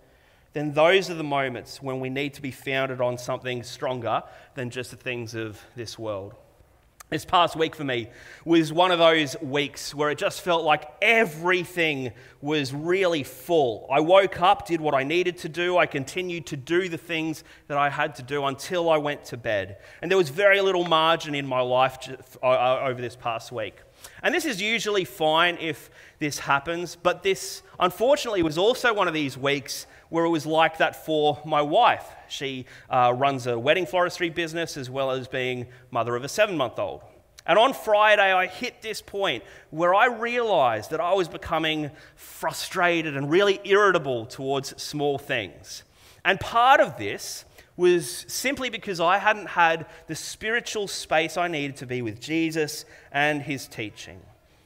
then 0.52 0.72
those 0.72 1.10
are 1.10 1.14
the 1.14 1.24
moments 1.24 1.82
when 1.82 1.98
we 1.98 2.10
need 2.10 2.34
to 2.34 2.42
be 2.42 2.52
founded 2.52 3.00
on 3.00 3.18
something 3.18 3.64
stronger 3.64 4.22
than 4.54 4.70
just 4.70 4.92
the 4.92 4.96
things 4.96 5.34
of 5.34 5.60
this 5.74 5.98
world. 5.98 6.34
This 7.10 7.24
past 7.24 7.56
week 7.56 7.74
for 7.74 7.84
me 7.84 8.10
was 8.44 8.70
one 8.70 8.90
of 8.90 8.98
those 8.98 9.34
weeks 9.40 9.94
where 9.94 10.10
it 10.10 10.18
just 10.18 10.42
felt 10.42 10.62
like 10.64 10.84
everything 11.00 12.12
was 12.42 12.74
really 12.74 13.22
full. 13.22 13.88
I 13.90 14.00
woke 14.00 14.42
up, 14.42 14.66
did 14.66 14.82
what 14.82 14.94
I 14.94 15.04
needed 15.04 15.38
to 15.38 15.48
do, 15.48 15.78
I 15.78 15.86
continued 15.86 16.44
to 16.48 16.56
do 16.58 16.90
the 16.90 16.98
things 16.98 17.44
that 17.68 17.78
I 17.78 17.88
had 17.88 18.14
to 18.16 18.22
do 18.22 18.44
until 18.44 18.90
I 18.90 18.98
went 18.98 19.24
to 19.26 19.38
bed. 19.38 19.78
And 20.02 20.10
there 20.10 20.18
was 20.18 20.28
very 20.28 20.60
little 20.60 20.84
margin 20.84 21.34
in 21.34 21.46
my 21.46 21.60
life 21.60 21.96
uh, 22.42 22.46
uh, 22.46 22.80
over 22.84 23.00
this 23.00 23.16
past 23.16 23.52
week. 23.52 23.76
And 24.22 24.34
this 24.34 24.44
is 24.44 24.60
usually 24.60 25.04
fine 25.04 25.56
if 25.60 25.90
this 26.18 26.40
happens, 26.40 26.96
but 26.96 27.22
this 27.22 27.62
unfortunately 27.78 28.42
was 28.42 28.58
also 28.58 28.92
one 28.92 29.08
of 29.08 29.14
these 29.14 29.38
weeks 29.38 29.86
where 30.08 30.24
it 30.24 30.30
was 30.30 30.46
like 30.46 30.78
that 30.78 31.04
for 31.04 31.40
my 31.44 31.62
wife. 31.62 32.04
She 32.28 32.66
uh, 32.90 33.14
runs 33.16 33.46
a 33.46 33.58
wedding 33.58 33.86
floristry 33.86 34.34
business 34.34 34.76
as 34.76 34.90
well 34.90 35.10
as 35.10 35.28
being 35.28 35.66
mother 35.90 36.16
of 36.16 36.24
a 36.24 36.28
seven 36.28 36.56
month 36.56 36.78
old. 36.78 37.02
And 37.46 37.58
on 37.58 37.72
Friday, 37.72 38.30
I 38.30 38.46
hit 38.46 38.82
this 38.82 39.00
point 39.00 39.42
where 39.70 39.94
I 39.94 40.06
realized 40.06 40.90
that 40.90 41.00
I 41.00 41.14
was 41.14 41.28
becoming 41.28 41.90
frustrated 42.14 43.16
and 43.16 43.30
really 43.30 43.58
irritable 43.64 44.26
towards 44.26 44.80
small 44.80 45.16
things. 45.16 45.82
And 46.26 46.38
part 46.38 46.80
of 46.80 46.98
this 46.98 47.46
was 47.78 48.26
simply 48.28 48.68
because 48.68 48.98
I 48.98 49.18
hadn't 49.18 49.46
had 49.46 49.86
the 50.08 50.16
spiritual 50.16 50.88
space 50.88 51.36
I 51.36 51.46
needed 51.46 51.76
to 51.76 51.86
be 51.86 52.02
with 52.02 52.20
Jesus 52.20 52.84
and 53.12 53.40
his 53.40 53.68
teaching. 53.68 54.20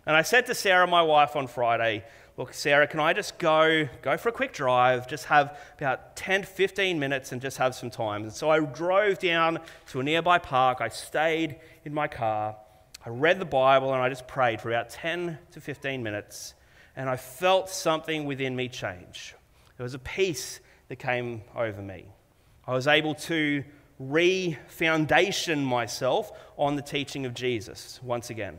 And 0.06 0.16
I 0.16 0.22
said 0.22 0.46
to 0.46 0.54
Sarah, 0.54 0.86
my 0.86 1.02
wife, 1.02 1.36
on 1.36 1.46
Friday, 1.46 2.04
Look, 2.38 2.54
Sarah, 2.54 2.86
can 2.86 2.98
I 2.98 3.12
just 3.12 3.38
go, 3.38 3.86
go 4.00 4.16
for 4.16 4.30
a 4.30 4.32
quick 4.32 4.54
drive, 4.54 5.06
just 5.06 5.26
have 5.26 5.58
about 5.76 6.16
10 6.16 6.44
15 6.44 6.98
minutes 6.98 7.30
and 7.30 7.42
just 7.42 7.58
have 7.58 7.74
some 7.74 7.90
time? 7.90 8.22
And 8.22 8.32
so 8.32 8.48
I 8.48 8.58
drove 8.60 9.18
down 9.18 9.58
to 9.88 10.00
a 10.00 10.02
nearby 10.02 10.38
park. 10.38 10.80
I 10.80 10.88
stayed 10.88 11.56
in 11.84 11.92
my 11.92 12.08
car. 12.08 12.56
I 13.04 13.10
read 13.10 13.38
the 13.38 13.44
Bible 13.44 13.92
and 13.92 14.02
I 14.02 14.08
just 14.08 14.26
prayed 14.26 14.62
for 14.62 14.70
about 14.70 14.88
10 14.88 15.38
to 15.50 15.60
15 15.60 16.02
minutes, 16.02 16.54
and 16.96 17.10
I 17.10 17.16
felt 17.16 17.68
something 17.68 18.24
within 18.24 18.56
me 18.56 18.68
change. 18.68 19.34
There 19.76 19.84
was 19.84 19.94
a 19.94 19.98
peace 19.98 20.60
that 20.88 20.96
came 20.96 21.42
over 21.54 21.82
me. 21.82 22.06
I 22.66 22.74
was 22.74 22.86
able 22.86 23.14
to 23.14 23.64
re 23.98 24.56
foundation 24.68 25.64
myself 25.64 26.32
on 26.56 26.76
the 26.76 26.82
teaching 26.82 27.26
of 27.26 27.34
Jesus 27.34 28.00
once 28.02 28.30
again. 28.30 28.58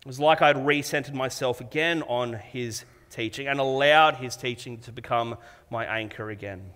It 0.00 0.06
was 0.06 0.20
like 0.20 0.42
I'd 0.42 0.56
recentered 0.56 1.14
myself 1.14 1.60
again 1.60 2.02
on 2.02 2.34
his 2.34 2.84
teaching 3.10 3.48
and 3.48 3.58
allowed 3.58 4.16
his 4.16 4.36
teaching 4.36 4.78
to 4.78 4.92
become 4.92 5.36
my 5.70 5.84
anchor 5.84 6.30
again. 6.30 6.70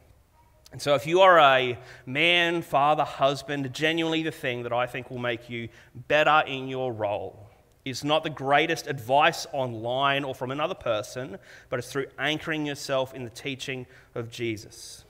And 0.73 0.83
so, 0.83 0.97
if 0.97 1.07
you 1.07 1.21
are 1.21 1.39
a 1.39 1.79
man, 2.05 2.63
father, 2.63 3.05
husband, 3.05 3.73
genuinely 3.73 4.25
the 4.25 4.33
thing 4.33 4.65
that 4.65 4.73
I 4.73 4.87
think 4.87 5.11
will 5.11 5.19
make 5.19 5.49
you 5.49 5.69
better 5.95 6.43
in 6.49 6.67
your 6.67 6.93
role 6.93 7.49
is 7.85 8.03
not 8.03 8.25
the 8.25 8.31
greatest 8.31 8.89
advice 8.89 9.47
online 9.53 10.25
or 10.25 10.35
from 10.35 10.51
another 10.51 10.75
person, 10.75 11.39
but 11.69 11.79
it's 11.79 11.93
through 11.93 12.07
anchoring 12.19 12.67
yourself 12.67 13.15
in 13.15 13.23
the 13.23 13.31
teaching 13.31 13.87
of 14.17 14.31
Jesus 14.31 15.05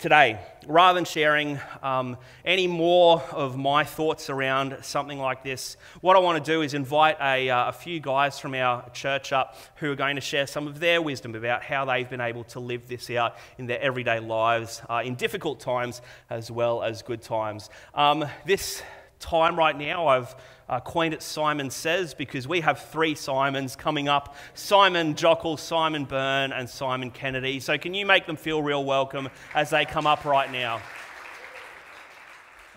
today. 0.00 0.40
Rather 0.66 0.96
than 0.96 1.04
sharing 1.04 1.60
um, 1.82 2.16
any 2.44 2.66
more 2.66 3.22
of 3.32 3.56
my 3.58 3.84
thoughts 3.84 4.30
around 4.30 4.78
something 4.82 5.18
like 5.18 5.44
this, 5.44 5.76
what 6.00 6.16
I 6.16 6.20
want 6.20 6.42
to 6.42 6.52
do 6.52 6.62
is 6.62 6.72
invite 6.72 7.18
a, 7.20 7.50
uh, 7.50 7.68
a, 7.68 7.72
few 7.72 8.00
guys 8.00 8.38
from 8.38 8.54
our 8.54 8.88
church 8.90 9.32
up 9.32 9.56
who 9.76 9.92
are 9.92 9.96
going 9.96 10.14
to 10.14 10.20
share 10.20 10.46
some 10.46 10.66
of 10.66 10.80
their 10.80 11.02
wisdom 11.02 11.34
about 11.34 11.62
how 11.62 11.84
they've 11.84 12.08
been 12.08 12.20
able 12.20 12.44
to 12.44 12.60
live 12.60 12.88
this 12.88 13.10
out 13.10 13.36
in 13.58 13.66
their 13.66 13.80
everyday 13.80 14.20
lives, 14.20 14.80
uh, 14.88 15.02
in 15.04 15.14
difficult 15.16 15.60
times 15.60 16.00
as 16.30 16.50
well 16.50 16.82
as 16.82 17.02
good 17.02 17.20
times. 17.20 17.68
Um, 17.94 18.24
this 18.46 18.82
time 19.18 19.56
right 19.56 19.76
now, 19.76 20.06
I've 20.06 20.34
uh, 20.70 20.78
coined 20.80 21.12
it 21.12 21.20
Simon 21.20 21.68
Says 21.68 22.14
because 22.14 22.46
we 22.46 22.60
have 22.60 22.78
three 22.78 23.14
Simons 23.14 23.74
coming 23.76 24.08
up 24.08 24.36
Simon 24.54 25.14
Jockle, 25.14 25.58
Simon 25.58 26.04
Byrne, 26.04 26.52
and 26.52 26.70
Simon 26.70 27.10
Kennedy. 27.10 27.58
So, 27.60 27.76
can 27.76 27.92
you 27.92 28.06
make 28.06 28.24
them 28.24 28.36
feel 28.36 28.62
real 28.62 28.84
welcome 28.84 29.28
as 29.54 29.70
they 29.70 29.84
come 29.84 30.06
up 30.06 30.24
right 30.24 30.50
now? 30.50 30.80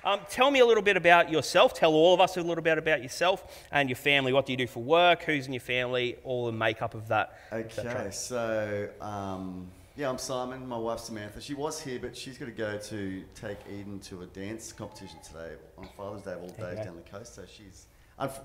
Um, 0.04 0.20
tell 0.30 0.52
me 0.52 0.60
a 0.60 0.66
little 0.66 0.84
bit 0.84 0.98
about 0.98 1.32
yourself. 1.32 1.74
Tell 1.74 1.94
all 1.94 2.14
of 2.14 2.20
us 2.20 2.36
a 2.36 2.42
little 2.42 2.64
bit 2.64 2.78
about 2.78 3.02
yourself 3.02 3.66
and 3.72 3.88
your 3.88 3.96
family. 3.96 4.34
What 4.34 4.46
do 4.46 4.52
you 4.52 4.58
do 4.58 4.68
for 4.68 4.84
work? 4.84 5.24
Who's 5.24 5.48
in 5.48 5.54
your 5.54 5.62
family? 5.62 6.18
All 6.26 6.48
the 6.48 6.52
makeup 6.52 6.94
of 6.94 7.08
that. 7.08 7.40
Okay, 7.54 8.10
so 8.12 8.90
um, 9.00 9.70
yeah, 9.96 10.10
I'm 10.10 10.18
Simon. 10.18 10.68
My 10.68 10.78
wife 10.78 11.00
Samantha. 11.00 11.40
She 11.40 11.54
was 11.54 11.80
here, 11.80 12.00
but 12.00 12.18
she's 12.18 12.38
got 12.38 12.46
to 12.46 12.52
go 12.52 12.78
to 12.78 13.24
take 13.36 13.60
Eden 13.72 14.00
to 14.02 14.24
a 14.24 14.26
dance 14.26 14.72
competition 14.74 15.20
today 15.24 15.52
on 15.78 15.88
Father's 15.96 16.24
Day, 16.24 16.34
all 16.34 16.48
days 16.48 16.84
down 16.84 16.96
the 16.96 17.10
coast. 17.10 17.36
So 17.36 17.44
she's 17.46 17.86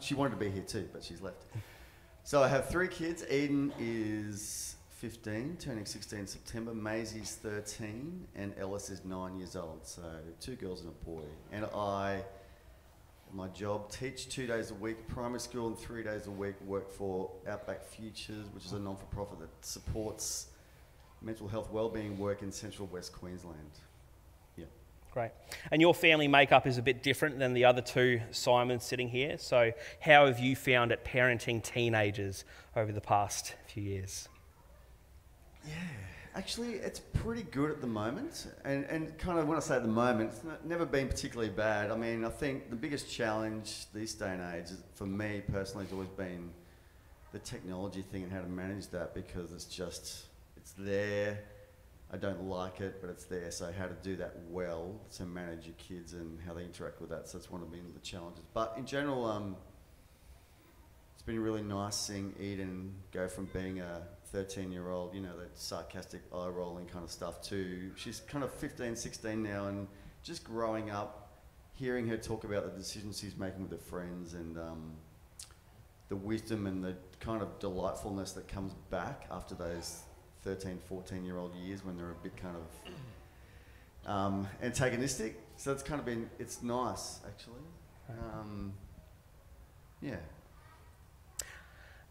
she 0.00 0.14
wanted 0.14 0.30
to 0.30 0.36
be 0.36 0.50
here 0.50 0.62
too, 0.62 0.88
but 0.92 1.02
she's 1.02 1.22
left. 1.22 1.44
So 2.22 2.42
I 2.42 2.48
have 2.48 2.68
three 2.68 2.88
kids. 2.88 3.24
Eden 3.30 3.72
is 3.78 4.76
15, 4.90 5.56
turning 5.58 5.86
16 5.86 6.18
in 6.18 6.26
September. 6.26 6.74
Maisie's 6.74 7.36
13, 7.36 8.26
and 8.34 8.52
Ellis 8.58 8.90
is 8.90 9.04
nine 9.06 9.38
years 9.38 9.56
old. 9.56 9.86
So 9.86 10.02
two 10.40 10.54
girls 10.56 10.82
and 10.82 10.90
a 10.90 11.04
boy. 11.06 11.22
And 11.50 11.64
I, 11.74 12.24
my 13.32 13.48
job, 13.48 13.90
teach 13.90 14.28
two 14.28 14.46
days 14.46 14.70
a 14.70 14.74
week, 14.74 15.08
primary 15.08 15.40
school, 15.40 15.68
and 15.68 15.78
three 15.78 16.02
days 16.02 16.26
a 16.26 16.30
week 16.30 16.60
work 16.66 16.90
for 16.90 17.30
Outback 17.46 17.82
Futures, 17.84 18.48
which 18.52 18.66
is 18.66 18.72
a 18.72 18.78
non-for-profit 18.78 19.38
that 19.38 19.48
supports 19.62 20.48
mental 21.22 21.48
health 21.48 21.70
wellbeing 21.70 22.18
work 22.18 22.42
in 22.42 22.52
central 22.52 22.88
West 22.88 23.12
Queensland. 23.12 23.70
Yeah. 24.56 24.66
Great. 25.12 25.30
And 25.70 25.80
your 25.80 25.94
family 25.94 26.28
makeup 26.28 26.66
is 26.66 26.78
a 26.78 26.82
bit 26.82 27.02
different 27.02 27.38
than 27.38 27.54
the 27.54 27.64
other 27.64 27.82
two 27.82 28.20
Simons 28.30 28.84
sitting 28.84 29.08
here. 29.08 29.38
So, 29.38 29.72
how 30.00 30.26
have 30.26 30.38
you 30.38 30.54
found 30.54 30.92
it 30.92 31.04
parenting 31.04 31.62
teenagers 31.62 32.44
over 32.76 32.92
the 32.92 33.00
past 33.00 33.54
few 33.66 33.82
years? 33.82 34.28
Yeah, 35.66 35.74
actually, 36.34 36.74
it's 36.74 37.00
pretty 37.00 37.42
good 37.42 37.70
at 37.70 37.80
the 37.80 37.86
moment. 37.86 38.46
And, 38.64 38.84
and 38.84 39.18
kind 39.18 39.38
of 39.38 39.48
when 39.48 39.56
I 39.56 39.60
say 39.60 39.76
at 39.76 39.82
the 39.82 39.88
moment, 39.88 40.30
it's 40.30 40.64
never 40.64 40.86
been 40.86 41.08
particularly 41.08 41.50
bad. 41.50 41.90
I 41.90 41.96
mean, 41.96 42.24
I 42.24 42.30
think 42.30 42.70
the 42.70 42.76
biggest 42.76 43.10
challenge 43.10 43.86
these 43.92 44.14
day 44.14 44.32
and 44.32 44.54
age, 44.54 44.66
for 44.94 45.06
me 45.06 45.42
personally, 45.52 45.84
has 45.84 45.92
always 45.92 46.08
been 46.10 46.50
the 47.32 47.38
technology 47.40 48.02
thing 48.02 48.22
and 48.22 48.32
how 48.32 48.40
to 48.40 48.48
manage 48.48 48.88
that 48.88 49.14
because 49.14 49.52
it's 49.52 49.64
just 49.64 50.24
it's 50.68 50.74
there. 50.78 51.38
I 52.12 52.16
don't 52.16 52.44
like 52.44 52.80
it, 52.80 53.00
but 53.00 53.10
it's 53.10 53.24
there. 53.24 53.50
So 53.50 53.72
how 53.76 53.86
to 53.86 53.94
do 54.02 54.16
that 54.16 54.34
well 54.50 55.00
to 55.16 55.24
manage 55.24 55.66
your 55.66 55.74
kids 55.76 56.12
and 56.12 56.38
how 56.46 56.54
they 56.54 56.64
interact 56.64 57.00
with 57.00 57.10
that. 57.10 57.28
So 57.28 57.38
that's 57.38 57.50
one 57.50 57.62
of 57.62 57.70
the 57.70 58.00
challenges. 58.02 58.44
But 58.52 58.74
in 58.76 58.84
general, 58.84 59.24
um, 59.24 59.56
it's 61.14 61.22
been 61.22 61.40
really 61.40 61.62
nice 61.62 61.96
seeing 61.96 62.34
Eden 62.40 62.94
go 63.12 63.28
from 63.28 63.46
being 63.46 63.80
a 63.80 64.02
13 64.26 64.70
year 64.70 64.90
old, 64.90 65.14
you 65.14 65.20
know, 65.20 65.38
that 65.38 65.58
sarcastic 65.58 66.20
eye 66.34 66.48
rolling 66.48 66.86
kind 66.86 67.04
of 67.04 67.10
stuff 67.10 67.42
to 67.44 67.90
she's 67.96 68.20
kind 68.20 68.44
of 68.44 68.52
15, 68.52 68.94
16 68.94 69.42
now 69.42 69.68
and 69.68 69.86
just 70.22 70.44
growing 70.44 70.90
up, 70.90 71.40
hearing 71.72 72.06
her 72.08 72.16
talk 72.16 72.44
about 72.44 72.64
the 72.64 72.78
decisions 72.78 73.20
she's 73.20 73.36
making 73.36 73.62
with 73.62 73.70
her 73.70 73.78
friends 73.78 74.34
and 74.34 74.58
um, 74.58 74.92
the 76.08 76.16
wisdom 76.16 76.66
and 76.66 76.84
the 76.84 76.94
kind 77.20 77.42
of 77.42 77.58
delightfulness 77.58 78.32
that 78.32 78.48
comes 78.48 78.74
back 78.90 79.26
after 79.30 79.54
those 79.54 80.02
13, 80.44 80.78
14 80.88 81.24
year 81.24 81.38
old 81.38 81.54
years 81.54 81.84
when 81.84 81.96
they're 81.96 82.10
a 82.10 82.22
bit 82.22 82.36
kind 82.36 82.56
of 82.56 84.10
um, 84.10 84.48
antagonistic. 84.62 85.40
So 85.56 85.72
it's 85.72 85.82
kind 85.82 85.98
of 86.00 86.06
been, 86.06 86.30
it's 86.38 86.62
nice 86.62 87.20
actually. 87.26 87.62
Um, 88.08 88.72
yeah. 90.00 90.16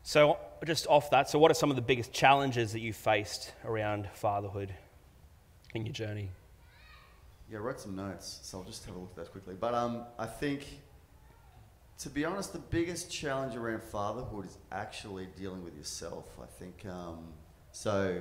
So, 0.03 0.37
just 0.65 0.87
off 0.87 1.09
that, 1.09 1.29
so 1.29 1.37
what 1.37 1.51
are 1.51 1.53
some 1.53 1.69
of 1.69 1.75
the 1.75 1.81
biggest 1.81 2.13
challenges 2.13 2.71
that 2.71 2.79
you 2.79 2.93
faced 2.93 3.51
around 3.65 4.07
fatherhood 4.13 4.73
in 5.73 5.85
your 5.85 5.91
journey? 5.91 6.29
Yeah, 7.51 7.57
I 7.57 7.61
wrote 7.61 7.79
some 7.81 7.95
notes, 7.95 8.39
so 8.43 8.59
I'll 8.59 8.63
just 8.63 8.85
have 8.85 8.95
a 8.95 8.99
look 8.99 9.11
at 9.11 9.25
that 9.25 9.31
quickly. 9.33 9.55
But 9.59 9.73
um, 9.73 10.05
I 10.17 10.25
think, 10.25 10.65
to 11.99 12.09
be 12.09 12.23
honest, 12.23 12.53
the 12.53 12.59
biggest 12.59 13.11
challenge 13.11 13.55
around 13.55 13.83
fatherhood 13.83 14.45
is 14.45 14.57
actually 14.71 15.27
dealing 15.37 15.63
with 15.63 15.75
yourself. 15.75 16.25
I 16.41 16.45
think 16.57 16.85
um, 16.85 17.33
so, 17.77 18.19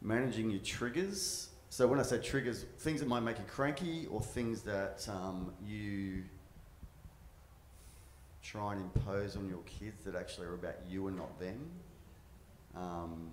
managing 0.00 0.48
your 0.48 0.60
triggers. 0.60 1.48
So, 1.70 1.88
when 1.88 1.98
I 1.98 2.04
say 2.04 2.18
triggers, 2.18 2.66
things 2.78 3.00
that 3.00 3.08
might 3.08 3.24
make 3.24 3.36
you 3.36 3.44
cranky 3.48 4.06
or 4.06 4.20
things 4.20 4.62
that 4.62 5.04
um, 5.10 5.52
you 5.66 6.22
try 8.40 8.74
and 8.74 8.82
impose 8.82 9.36
on 9.36 9.48
your 9.48 9.58
kids 9.66 10.04
that 10.04 10.14
actually 10.14 10.46
are 10.46 10.54
about 10.54 10.76
you 10.88 11.08
and 11.08 11.16
not 11.16 11.36
them. 11.40 11.68
Um, 12.76 13.30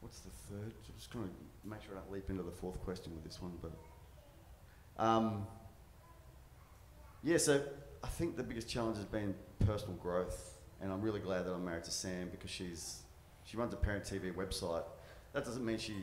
what's 0.00 0.20
the 0.20 0.30
third? 0.30 0.72
I'm 0.72 0.94
just 0.96 1.12
going 1.12 1.24
to 1.24 1.68
make 1.68 1.82
sure 1.82 1.96
I 1.96 1.98
don't 1.98 2.12
leap 2.12 2.30
into 2.30 2.44
the 2.44 2.52
fourth 2.52 2.80
question 2.84 3.12
with 3.16 3.24
this 3.24 3.42
one, 3.42 3.58
but 3.60 5.04
um, 5.04 5.44
yeah. 7.24 7.38
So 7.38 7.62
I 8.04 8.06
think 8.06 8.36
the 8.36 8.44
biggest 8.44 8.68
challenge 8.68 8.96
has 8.98 9.06
been 9.06 9.34
personal 9.66 9.96
growth 9.96 10.51
and 10.82 10.92
I'm 10.92 11.00
really 11.00 11.20
glad 11.20 11.46
that 11.46 11.52
I'm 11.52 11.64
married 11.64 11.84
to 11.84 11.90
Sam 11.90 12.28
because 12.30 12.50
she's 12.50 13.02
she 13.44 13.56
runs 13.56 13.72
a 13.72 13.76
Parent 13.76 14.04
TV 14.04 14.34
website. 14.34 14.84
That 15.32 15.44
doesn't 15.44 15.64
mean 15.64 15.78
she 15.78 15.94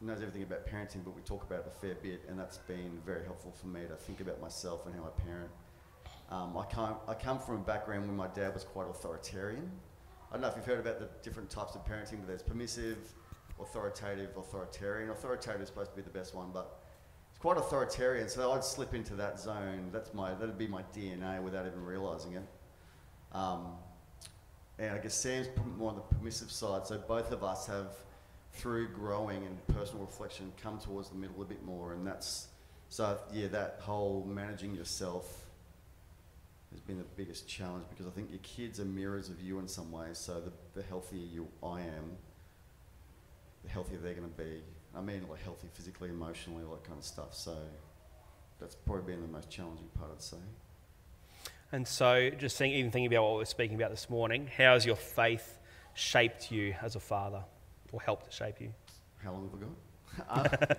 knows 0.00 0.18
everything 0.18 0.42
about 0.42 0.66
parenting, 0.66 1.04
but 1.04 1.14
we 1.14 1.22
talk 1.22 1.44
about 1.44 1.60
it 1.60 1.66
a 1.68 1.80
fair 1.80 1.94
bit, 1.94 2.22
and 2.28 2.38
that's 2.38 2.58
been 2.58 2.98
very 3.06 3.24
helpful 3.24 3.52
for 3.52 3.68
me 3.68 3.82
to 3.88 3.94
think 3.94 4.20
about 4.20 4.40
myself 4.40 4.86
and 4.86 4.94
how 4.94 5.02
I 5.04 5.22
parent. 5.22 5.50
Um, 6.30 6.56
I, 6.56 6.64
come, 6.64 6.96
I 7.06 7.14
come 7.14 7.38
from 7.38 7.56
a 7.56 7.58
background 7.58 8.06
where 8.06 8.16
my 8.16 8.26
dad 8.34 8.54
was 8.54 8.64
quite 8.64 8.88
authoritarian. 8.88 9.70
I 10.30 10.34
don't 10.34 10.42
know 10.42 10.48
if 10.48 10.56
you've 10.56 10.66
heard 10.66 10.80
about 10.80 10.98
the 10.98 11.08
different 11.22 11.50
types 11.50 11.74
of 11.74 11.84
parenting, 11.84 12.18
but 12.18 12.26
there's 12.26 12.42
permissive, 12.42 12.98
authoritative, 13.60 14.30
authoritarian. 14.36 15.10
Authoritative 15.10 15.60
is 15.60 15.68
supposed 15.68 15.90
to 15.90 15.96
be 15.96 16.02
the 16.02 16.10
best 16.10 16.34
one, 16.34 16.50
but 16.52 16.80
it's 17.30 17.38
quite 17.38 17.58
authoritarian, 17.58 18.28
so 18.28 18.50
I'd 18.52 18.64
slip 18.64 18.94
into 18.94 19.14
that 19.16 19.38
zone. 19.38 19.90
That's 19.92 20.14
my, 20.14 20.34
that'd 20.34 20.58
be 20.58 20.66
my 20.66 20.82
DNA 20.94 21.40
without 21.42 21.66
even 21.66 21.84
realizing 21.84 22.32
it. 22.32 22.44
Um, 23.32 23.74
and 24.82 24.90
I 24.90 24.98
guess 24.98 25.14
Sam's 25.14 25.46
more 25.78 25.90
on 25.90 25.96
the 25.96 26.16
permissive 26.16 26.50
side. 26.50 26.86
So 26.88 26.98
both 26.98 27.30
of 27.30 27.44
us 27.44 27.68
have, 27.68 27.92
through 28.52 28.88
growing 28.88 29.46
and 29.46 29.66
personal 29.68 30.04
reflection, 30.04 30.52
come 30.60 30.78
towards 30.78 31.08
the 31.08 31.14
middle 31.14 31.40
a 31.40 31.44
bit 31.44 31.64
more. 31.64 31.92
And 31.92 32.04
that's 32.04 32.48
so 32.88 33.16
yeah, 33.32 33.46
that 33.48 33.78
whole 33.80 34.26
managing 34.28 34.74
yourself 34.74 35.46
has 36.72 36.80
been 36.80 36.98
the 36.98 37.04
biggest 37.16 37.48
challenge 37.48 37.84
because 37.90 38.06
I 38.06 38.10
think 38.10 38.30
your 38.30 38.40
kids 38.40 38.80
are 38.80 38.84
mirrors 38.84 39.28
of 39.28 39.40
you 39.40 39.60
in 39.60 39.68
some 39.68 39.92
ways. 39.92 40.18
So 40.18 40.40
the, 40.40 40.52
the 40.74 40.82
healthier 40.86 41.24
you 41.24 41.46
I 41.62 41.82
am, 41.82 42.16
the 43.62 43.70
healthier 43.70 43.98
they're 43.98 44.14
going 44.14 44.28
to 44.28 44.36
be. 44.36 44.62
I 44.96 45.00
mean, 45.00 45.26
like 45.30 45.42
healthy 45.42 45.68
physically, 45.72 46.08
emotionally, 46.08 46.64
all 46.64 46.72
that 46.72 46.84
kind 46.84 46.98
of 46.98 47.04
stuff. 47.04 47.34
So 47.34 47.56
that's 48.58 48.74
probably 48.74 49.14
been 49.14 49.22
the 49.22 49.28
most 49.28 49.48
challenging 49.48 49.88
part, 49.96 50.10
I'd 50.12 50.22
say. 50.22 50.38
And 51.72 51.88
so, 51.88 52.28
just 52.28 52.58
think, 52.58 52.74
even 52.74 52.90
thinking 52.90 53.12
about 53.12 53.24
what 53.24 53.36
we're 53.36 53.44
speaking 53.46 53.76
about 53.76 53.90
this 53.90 54.10
morning, 54.10 54.46
how 54.46 54.74
has 54.74 54.84
your 54.84 54.96
faith 54.96 55.58
shaped 55.94 56.52
you 56.52 56.74
as 56.82 56.96
a 56.96 57.00
father 57.00 57.42
or 57.92 58.00
helped 58.02 58.32
shape 58.32 58.60
you? 58.60 58.74
How 59.24 59.32
long 59.32 59.48
have 59.48 59.58
we 59.58 59.66
got? 59.66 60.62
uh, 60.70 60.74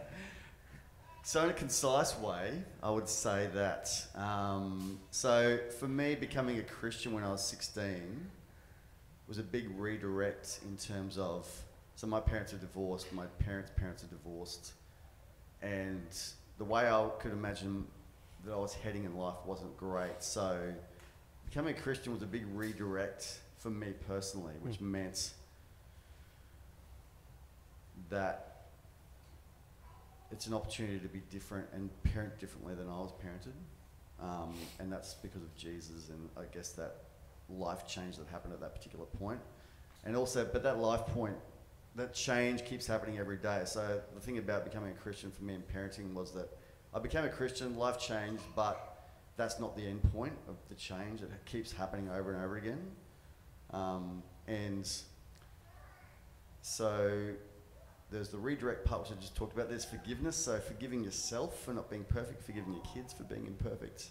So, 1.25 1.45
in 1.45 1.51
a 1.51 1.53
concise 1.53 2.19
way, 2.19 2.51
I 2.84 2.91
would 2.91 3.08
say 3.08 3.47
that. 3.53 3.89
Um, 4.13 4.99
so, 5.10 5.58
for 5.79 5.88
me, 5.88 6.15
becoming 6.15 6.60
a 6.60 6.63
Christian 6.63 7.13
when 7.13 7.23
I 7.23 7.32
was 7.32 7.41
16 7.45 8.29
was 9.29 9.38
a 9.38 9.43
big 9.43 9.69
redirect 9.77 10.60
in 10.65 10.75
terms 10.75 11.17
of. 11.17 11.49
So, 11.95 12.08
my 12.08 12.19
parents 12.19 12.51
are 12.53 12.58
divorced, 12.58 13.12
my 13.13 13.25
parents' 13.39 13.71
parents 13.77 14.03
are 14.03 14.08
divorced, 14.08 14.73
and 15.62 16.06
the 16.58 16.65
way 16.65 16.89
I 16.89 17.10
could 17.19 17.32
imagine 17.32 17.88
that 18.45 18.53
I 18.53 18.58
was 18.58 18.73
heading 18.73 19.06
in 19.06 19.15
life 19.15 19.36
wasn't 19.45 19.75
great. 19.77 20.21
So, 20.21 20.73
becoming 21.45 21.75
a 21.75 21.79
Christian 21.79 22.13
was 22.13 22.21
a 22.21 22.27
big 22.27 22.45
redirect 22.53 23.39
for 23.58 23.69
me 23.69 23.93
personally, 24.08 24.53
which 24.62 24.79
mm. 24.79 24.91
meant 24.91 25.32
that 28.10 28.67
it's 30.32 30.47
an 30.47 30.53
opportunity 30.53 30.99
to 30.99 31.08
be 31.08 31.21
different 31.29 31.67
and 31.73 31.89
parent 32.03 32.38
differently 32.39 32.75
than 32.75 32.88
I 32.88 32.97
was 32.97 33.12
parented. 33.12 33.53
Um, 34.21 34.53
and 34.79 34.91
that's 34.91 35.13
because 35.15 35.41
of 35.41 35.56
Jesus 35.56 36.10
and 36.10 36.29
I 36.38 36.43
guess 36.53 36.69
that 36.73 36.95
life 37.49 37.88
change 37.88 38.17
that 38.17 38.27
happened 38.27 38.53
at 38.53 38.62
that 38.62 38.75
particular 38.75 39.06
point. 39.06 39.39
And 40.06 40.15
also, 40.15 40.47
but 40.51 40.63
that 40.63 40.79
life 40.79 41.06
point, 41.08 41.36
that 41.95 42.13
change 42.13 42.65
keeps 42.65 42.88
happening 42.88 43.19
every 43.19 43.38
day. 43.38 43.62
So 43.65 44.01
the 44.13 44.19
thing 44.19 44.38
about 44.38 44.63
becoming 44.65 44.91
a 44.91 44.95
Christian 44.95 45.32
for 45.32 45.43
me 45.43 45.53
and 45.53 45.63
parenting 45.67 46.13
was 46.13 46.32
that 46.32 46.49
I 46.95 46.99
became 46.99 47.25
a 47.25 47.29
Christian, 47.29 47.77
life 47.77 47.99
changed, 47.99 48.43
but 48.56 49.10
that's 49.36 49.60
not 49.60 49.75
the 49.75 49.86
end 49.86 50.01
point 50.13 50.34
of 50.47 50.56
the 50.69 50.75
change. 50.75 51.21
It 51.21 51.29
keeps 51.45 51.71
happening 51.71 52.10
over 52.10 52.34
and 52.34 52.43
over 52.43 52.58
again. 52.58 52.82
Um, 53.71 54.21
and 54.47 54.89
so 56.62 57.19
there's 58.12 58.29
the 58.29 58.38
redirect 58.38 58.86
part, 58.86 59.01
which 59.01 59.17
I 59.17 59.19
just 59.19 59.36
talked 59.36 59.53
about. 59.53 59.69
There's 59.69 59.86
forgiveness, 59.86 60.36
so 60.36 60.60
forgiving 60.60 61.03
yourself 61.03 61.60
for 61.63 61.73
not 61.73 61.89
being 61.89 62.03
perfect, 62.03 62.43
forgiving 62.43 62.73
your 62.73 62.84
kids 62.93 63.12
for 63.12 63.23
being 63.23 63.47
imperfect. 63.47 64.10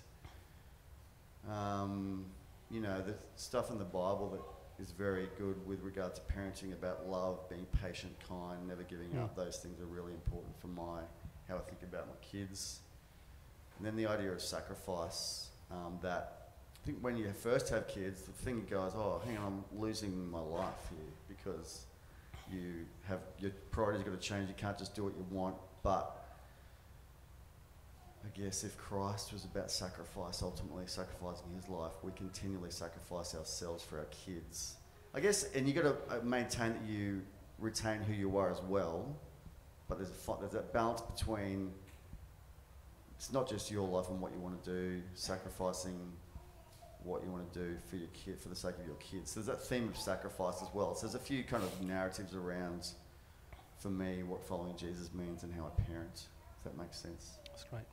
Um, 1.48 2.24
you 2.70 2.80
know, 2.80 3.00
the 3.00 3.14
stuff 3.36 3.70
in 3.70 3.78
the 3.78 3.84
Bible 3.84 4.30
that 4.30 4.82
is 4.82 4.90
very 4.90 5.28
good 5.38 5.64
with 5.66 5.80
regard 5.82 6.14
to 6.16 6.20
parenting 6.22 6.72
about 6.72 7.08
love, 7.08 7.48
being 7.48 7.66
patient, 7.80 8.12
kind, 8.28 8.66
never 8.66 8.82
giving 8.82 9.10
yeah. 9.14 9.24
up. 9.24 9.36
Those 9.36 9.58
things 9.58 9.80
are 9.80 9.86
really 9.86 10.12
important 10.12 10.58
for 10.60 10.66
my 10.68 11.00
how 11.48 11.56
I 11.56 11.60
think 11.60 11.82
about 11.82 12.06
my 12.06 12.14
kids. 12.20 12.80
And 13.78 13.86
then 13.86 13.96
the 13.96 14.06
idea 14.06 14.32
of 14.32 14.40
sacrifice. 14.40 15.48
Um, 15.70 15.98
that 16.02 16.50
I 16.82 16.86
think 16.86 16.98
when 17.00 17.16
you 17.16 17.32
first 17.32 17.70
have 17.70 17.88
kids, 17.88 18.22
the 18.22 18.32
thing 18.32 18.66
goes, 18.68 18.92
oh, 18.94 19.22
hang 19.24 19.38
on, 19.38 19.64
I'm 19.72 19.80
losing 19.80 20.30
my 20.30 20.40
life 20.40 20.90
here 20.90 21.08
because 21.28 21.86
you 22.52 22.84
have 23.04 23.20
your 23.38 23.52
priorities 23.70 24.02
got 24.02 24.12
to 24.12 24.28
change. 24.28 24.48
You 24.48 24.54
can't 24.56 24.76
just 24.76 24.94
do 24.94 25.04
what 25.04 25.14
you 25.16 25.24
want. 25.30 25.56
But 25.82 26.22
I 28.24 28.38
guess 28.38 28.64
if 28.64 28.76
Christ 28.76 29.32
was 29.32 29.44
about 29.44 29.70
sacrifice, 29.70 30.42
ultimately 30.42 30.84
sacrificing 30.86 31.46
his 31.56 31.68
life, 31.68 31.92
we 32.02 32.12
continually 32.12 32.70
sacrifice 32.70 33.34
ourselves 33.34 33.82
for 33.82 33.98
our 33.98 34.08
kids. 34.26 34.76
I 35.14 35.20
guess, 35.20 35.44
and 35.54 35.66
you 35.66 35.74
got 35.74 35.82
to 35.82 36.16
uh, 36.16 36.20
maintain 36.22 36.72
that 36.72 36.82
you 36.86 37.22
retain 37.58 38.00
who 38.00 38.12
you 38.12 38.36
are 38.38 38.50
as 38.50 38.60
well. 38.62 39.14
But 39.92 39.98
there's 39.98 40.10
a 40.10 40.40
there's 40.40 40.52
that 40.52 40.72
balance 40.72 41.02
between 41.02 41.70
it's 43.14 43.30
not 43.30 43.46
just 43.46 43.70
your 43.70 43.86
life 43.86 44.08
and 44.08 44.22
what 44.22 44.32
you 44.32 44.38
want 44.40 44.64
to 44.64 44.70
do, 44.70 45.02
sacrificing 45.14 46.00
what 47.04 47.22
you 47.22 47.30
want 47.30 47.52
to 47.52 47.58
do 47.58 47.76
for 47.90 47.96
your 47.96 48.08
kid, 48.14 48.40
for 48.40 48.48
the 48.48 48.56
sake 48.56 48.76
of 48.80 48.86
your 48.86 48.96
kids. 48.96 49.32
So 49.32 49.40
there's 49.40 49.58
that 49.58 49.62
theme 49.66 49.88
of 49.88 49.98
sacrifice 49.98 50.62
as 50.62 50.68
well. 50.72 50.94
So 50.94 51.06
there's 51.06 51.14
a 51.14 51.18
few 51.18 51.44
kind 51.44 51.62
of 51.62 51.82
narratives 51.82 52.34
around, 52.34 52.88
for 53.80 53.90
me, 53.90 54.22
what 54.22 54.42
following 54.42 54.74
Jesus 54.78 55.12
means 55.12 55.42
and 55.42 55.52
how 55.52 55.66
I 55.66 55.82
parent, 55.82 56.22
if 56.56 56.64
that 56.64 56.78
makes 56.78 56.98
sense. 56.98 57.32
That's 57.48 57.64
great. 57.64 57.84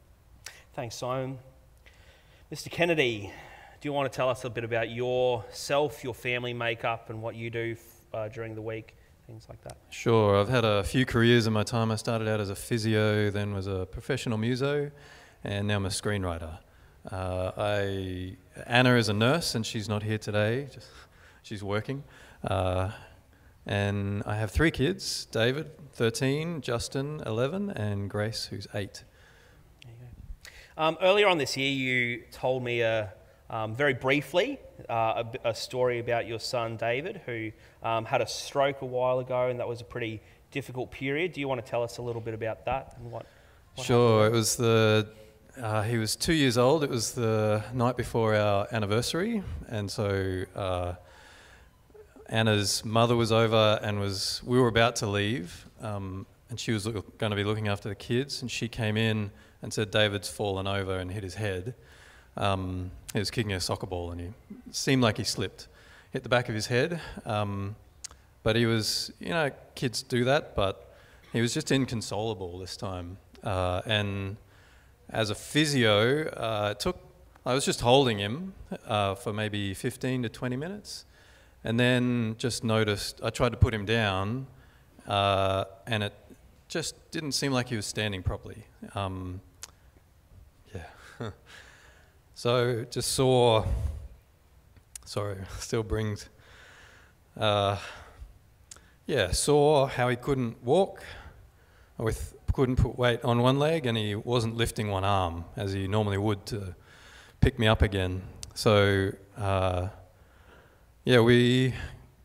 Thanks, 0.76 0.96
Simon. 0.96 1.38
Mr. 2.50 2.72
Kennedy, 2.72 3.30
do 3.82 3.90
you 3.90 3.92
want 3.92 4.10
to 4.10 4.16
tell 4.16 4.30
us 4.30 4.46
a 4.46 4.50
bit 4.50 4.64
about 4.64 4.90
yourself, 4.90 6.02
your 6.02 6.14
family 6.14 6.54
makeup, 6.54 7.10
and 7.10 7.22
what 7.22 7.36
you 7.36 7.50
do 7.50 7.76
uh, 8.14 8.30
during 8.30 8.56
the 8.56 8.62
week? 8.62 8.96
Things 9.30 9.46
like 9.48 9.62
that. 9.62 9.78
Sure. 9.92 10.42
I've 10.42 10.50
had 10.50 10.65
a 10.65 10.84
few 10.84 11.06
careers 11.06 11.46
in 11.46 11.54
my 11.54 11.62
time. 11.62 11.92
I 11.92 11.98
started 11.98 12.28
out 12.28 12.39
as 12.39 12.50
a 12.50 12.56
physio, 12.56 13.30
then 13.30 13.54
was 13.54 13.68
a 13.68 13.86
professional 13.86 14.39
muso, 14.39 14.89
and 15.44 15.68
now 15.68 15.76
I'm 15.76 15.86
a 15.86 15.89
screenwriter. 15.89 16.58
Uh, 17.12 17.52
I, 17.56 18.38
Anna 18.65 18.96
is 18.96 19.08
a 19.08 19.13
nurse 19.13 19.54
and 19.54 19.63
she's 19.63 19.88
not 19.88 20.02
here 20.02 20.18
today. 20.18 20.68
Just, 20.74 20.88
she's 21.44 21.63
working. 21.63 22.04
Uh, 22.44 22.89
and 23.68 24.24
I 24.26 24.36
have 24.36 24.50
three 24.50 24.72
kids 24.72 25.26
David, 25.26 25.70
13, 25.94 26.62
Justin, 26.62 27.22
11, 27.24 27.70
and 27.70 28.10
Grace, 28.10 28.46
who's 28.46 28.65
8. 28.74 29.04
Um, 30.76 30.98
earlier 31.04 31.28
on 31.28 31.38
this 31.38 31.56
year, 31.56 31.70
you 31.70 32.24
told 32.32 32.63
me 32.63 32.82
a, 32.82 33.13
um, 33.50 33.76
very 33.76 33.94
briefly 33.94 34.60
uh, 34.90 35.24
a, 35.44 35.50
a, 35.50 35.56
story 35.56 36.00
about 36.00 36.28
your 36.28 36.40
son 36.40 36.78
David, 36.78 37.22
who 37.26 37.52
um, 37.82 38.06
had 38.06 38.22
a 38.22 38.28
stroke 38.28 38.82
a 38.82 38.86
while 38.86 39.20
ago, 39.20 39.48
and 39.48 39.60
that 39.60 39.68
was 39.68 39.82
a 39.82 39.86
pretty 39.86 40.22
difficult 40.52 40.92
period. 40.92 41.34
Do 41.34 41.42
you 41.42 41.48
want 41.48 41.64
to 41.64 41.70
tell 41.70 41.84
us 41.84 41.98
a 41.98 42.02
little 42.02 42.22
bit 42.22 42.34
about 42.34 42.66
that 42.66 42.96
and 42.98 43.12
what? 43.12 43.26
what 43.76 43.88
sure. 43.88 44.24
Happened? 44.24 44.36
It 44.36 44.38
was 44.38 44.56
the 44.56 45.10
uh, 45.62 45.84
he 45.84 45.98
was 45.98 46.16
two 46.16 46.34
years 46.34 46.58
old. 46.58 46.84
It 46.84 46.90
was 46.90 47.14
the 47.14 47.64
night 47.74 47.98
before 47.98 48.36
our 48.36 48.68
anniversary, 48.72 49.44
and 49.68 49.90
so 49.90 50.46
uh, 50.56 50.94
Anna's 52.28 52.86
mother 52.86 53.16
was 53.16 53.32
over, 53.32 53.80
and 53.82 54.00
was 54.00 54.42
we 54.46 54.60
were 54.60 54.68
about 54.68 54.96
to 54.98 55.08
leave, 55.08 55.68
um, 55.82 56.28
and 56.50 56.60
she 56.60 56.72
was 56.72 56.86
look, 56.86 57.18
going 57.18 57.32
to 57.32 57.36
be 57.36 57.44
looking 57.44 57.68
after 57.68 57.90
the 57.90 57.96
kids, 57.96 58.42
and 58.42 58.52
she 58.52 58.68
came 58.68 58.96
in 58.96 59.32
and 59.62 59.74
said 59.74 59.92
David's 59.92 60.30
fallen 60.30 60.68
over 60.68 60.98
and 60.98 61.12
hit 61.12 61.24
his 61.24 61.36
head. 61.36 61.74
Um, 62.38 62.92
he 63.13 63.20
was 63.20 63.32
kicking 63.32 63.54
a 63.54 63.60
soccer 63.60 63.88
ball, 63.88 64.12
and 64.12 64.22
he 64.22 64.28
seemed 64.72 65.02
like 65.02 65.18
he 65.18 65.24
slipped, 65.24 65.68
hit 66.12 66.24
the 66.24 66.30
back 66.30 66.50
of 66.50 66.56
his 66.56 66.68
head. 66.68 67.02
Um, 67.26 67.76
but 68.44 68.56
he 68.56 68.65
was, 68.65 69.12
you 69.20 69.30
know, 69.30 69.52
kids 69.76 70.02
do 70.02 70.24
that, 70.26 70.56
but 70.56 70.96
he 71.34 71.42
was 71.42 71.54
just 71.54 71.72
inconsolable 71.72 72.58
this 72.60 72.78
time, 72.78 73.18
uh, 73.44 73.82
and 73.86 74.38
as 75.10 75.30
a 75.30 75.36
physio, 75.36 76.28
uh, 76.30 76.70
it 76.72 76.80
took, 76.80 76.98
I 77.46 77.54
was 77.54 77.65
just 77.65 77.82
holding 77.82 78.20
him 78.20 78.54
uh, 78.88 79.15
for 79.15 79.34
maybe 79.34 79.74
15 79.74 80.24
to 80.24 80.30
20 80.30 80.56
minutes. 80.56 81.06
And 81.63 81.80
then 81.80 82.36
just 82.38 82.63
noticed, 82.63 83.20
I 83.24 83.32
tried 83.32 83.52
to 83.52 83.58
put 83.58 83.74
him 83.74 83.86
down, 83.86 84.48
uh, 85.08 85.65
and 85.88 86.04
it 86.04 86.13
just 86.70 86.96
didn't 87.12 87.34
seem 87.34 87.52
like 87.52 87.70
he 87.70 87.76
was 87.76 87.86
standing 87.86 88.24
properly. 88.24 88.63
Um, 88.96 89.42
yeah. 90.74 90.84
so 92.39 92.86
just 92.89 93.12
saw, 93.12 93.65
sorry, 95.04 95.39
still 95.60 95.84
brings, 95.84 96.30
uh, 97.38 97.75
yeah, 99.06 99.32
saw 99.32 99.88
how 99.88 100.08
he 100.08 100.15
couldn't 100.15 100.63
walk 100.63 101.04
with 101.97 102.34
couldn't 102.54 102.78
put 102.78 102.97
weight 102.97 103.21
on 103.25 103.41
one 103.41 103.60
leg 103.60 103.86
and 103.86 103.97
he 103.97 104.15
wasn't 104.15 104.56
lifting 104.56 104.88
one 104.88 105.04
arm 105.04 105.43
as 105.58 105.73
he 105.73 105.86
normally 105.86 106.17
would 106.17 106.45
to 106.45 106.73
pick 107.41 107.60
me 107.60 107.67
up 107.67 107.82
again. 107.82 108.21
So, 108.54 109.12
uh, 109.38 109.89
yeah, 111.04 111.19
we 111.19 111.73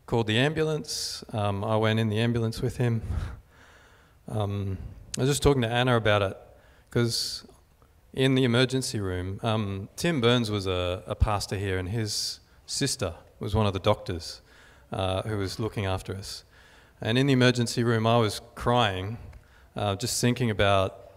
called 0.06 0.28
the 0.28 0.38
ambulance. 0.38 1.24
Um, 1.32 1.64
I 1.64 1.76
went 1.76 1.98
in 1.98 2.08
the 2.08 2.20
ambulance 2.20 2.62
with 2.62 2.76
him. 2.76 3.02
Um, 4.28 4.78
I 5.18 5.22
was 5.22 5.30
just 5.30 5.42
talking 5.42 5.62
to 5.62 5.68
Anna 5.68 5.96
about 5.96 6.22
it 6.22 6.36
because 6.88 7.44
in 8.14 8.36
the 8.36 8.44
emergency 8.44 9.00
room, 9.00 9.40
um, 9.42 9.88
Tim 9.96 10.20
Burns 10.20 10.50
was 10.50 10.66
a, 10.66 11.02
a, 11.06 11.16
pastor 11.16 11.56
here, 11.56 11.78
and 11.78 11.88
his 11.88 12.38
sister 12.64 13.14
was 13.40 13.54
one 13.54 13.66
of 13.66 13.72
the 13.72 13.80
doctors 13.80 14.40
uh, 14.92 15.22
who 15.22 15.36
was 15.36 15.58
looking 15.58 15.84
after 15.84 16.14
us. 16.14 16.44
And 17.00 17.18
in 17.18 17.26
the 17.26 17.32
emergency 17.32 17.82
room, 17.82 18.06
I 18.06 18.18
was 18.18 18.40
crying 18.54 19.18
uh, 19.74 19.96
just 19.96 20.20
thinking 20.20 20.50
about, 20.50 21.10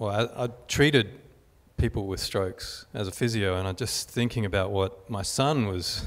well, 0.00 0.32
I, 0.36 0.44
I, 0.44 0.48
treated 0.66 1.20
people 1.76 2.08
with 2.08 2.18
strokes 2.18 2.86
as 2.92 3.06
a 3.06 3.12
physio, 3.12 3.56
and 3.56 3.68
I'm 3.68 3.76
just 3.76 4.10
thinking 4.10 4.44
about 4.44 4.72
what 4.72 5.08
my 5.08 5.22
son 5.22 5.68
was 5.68 6.06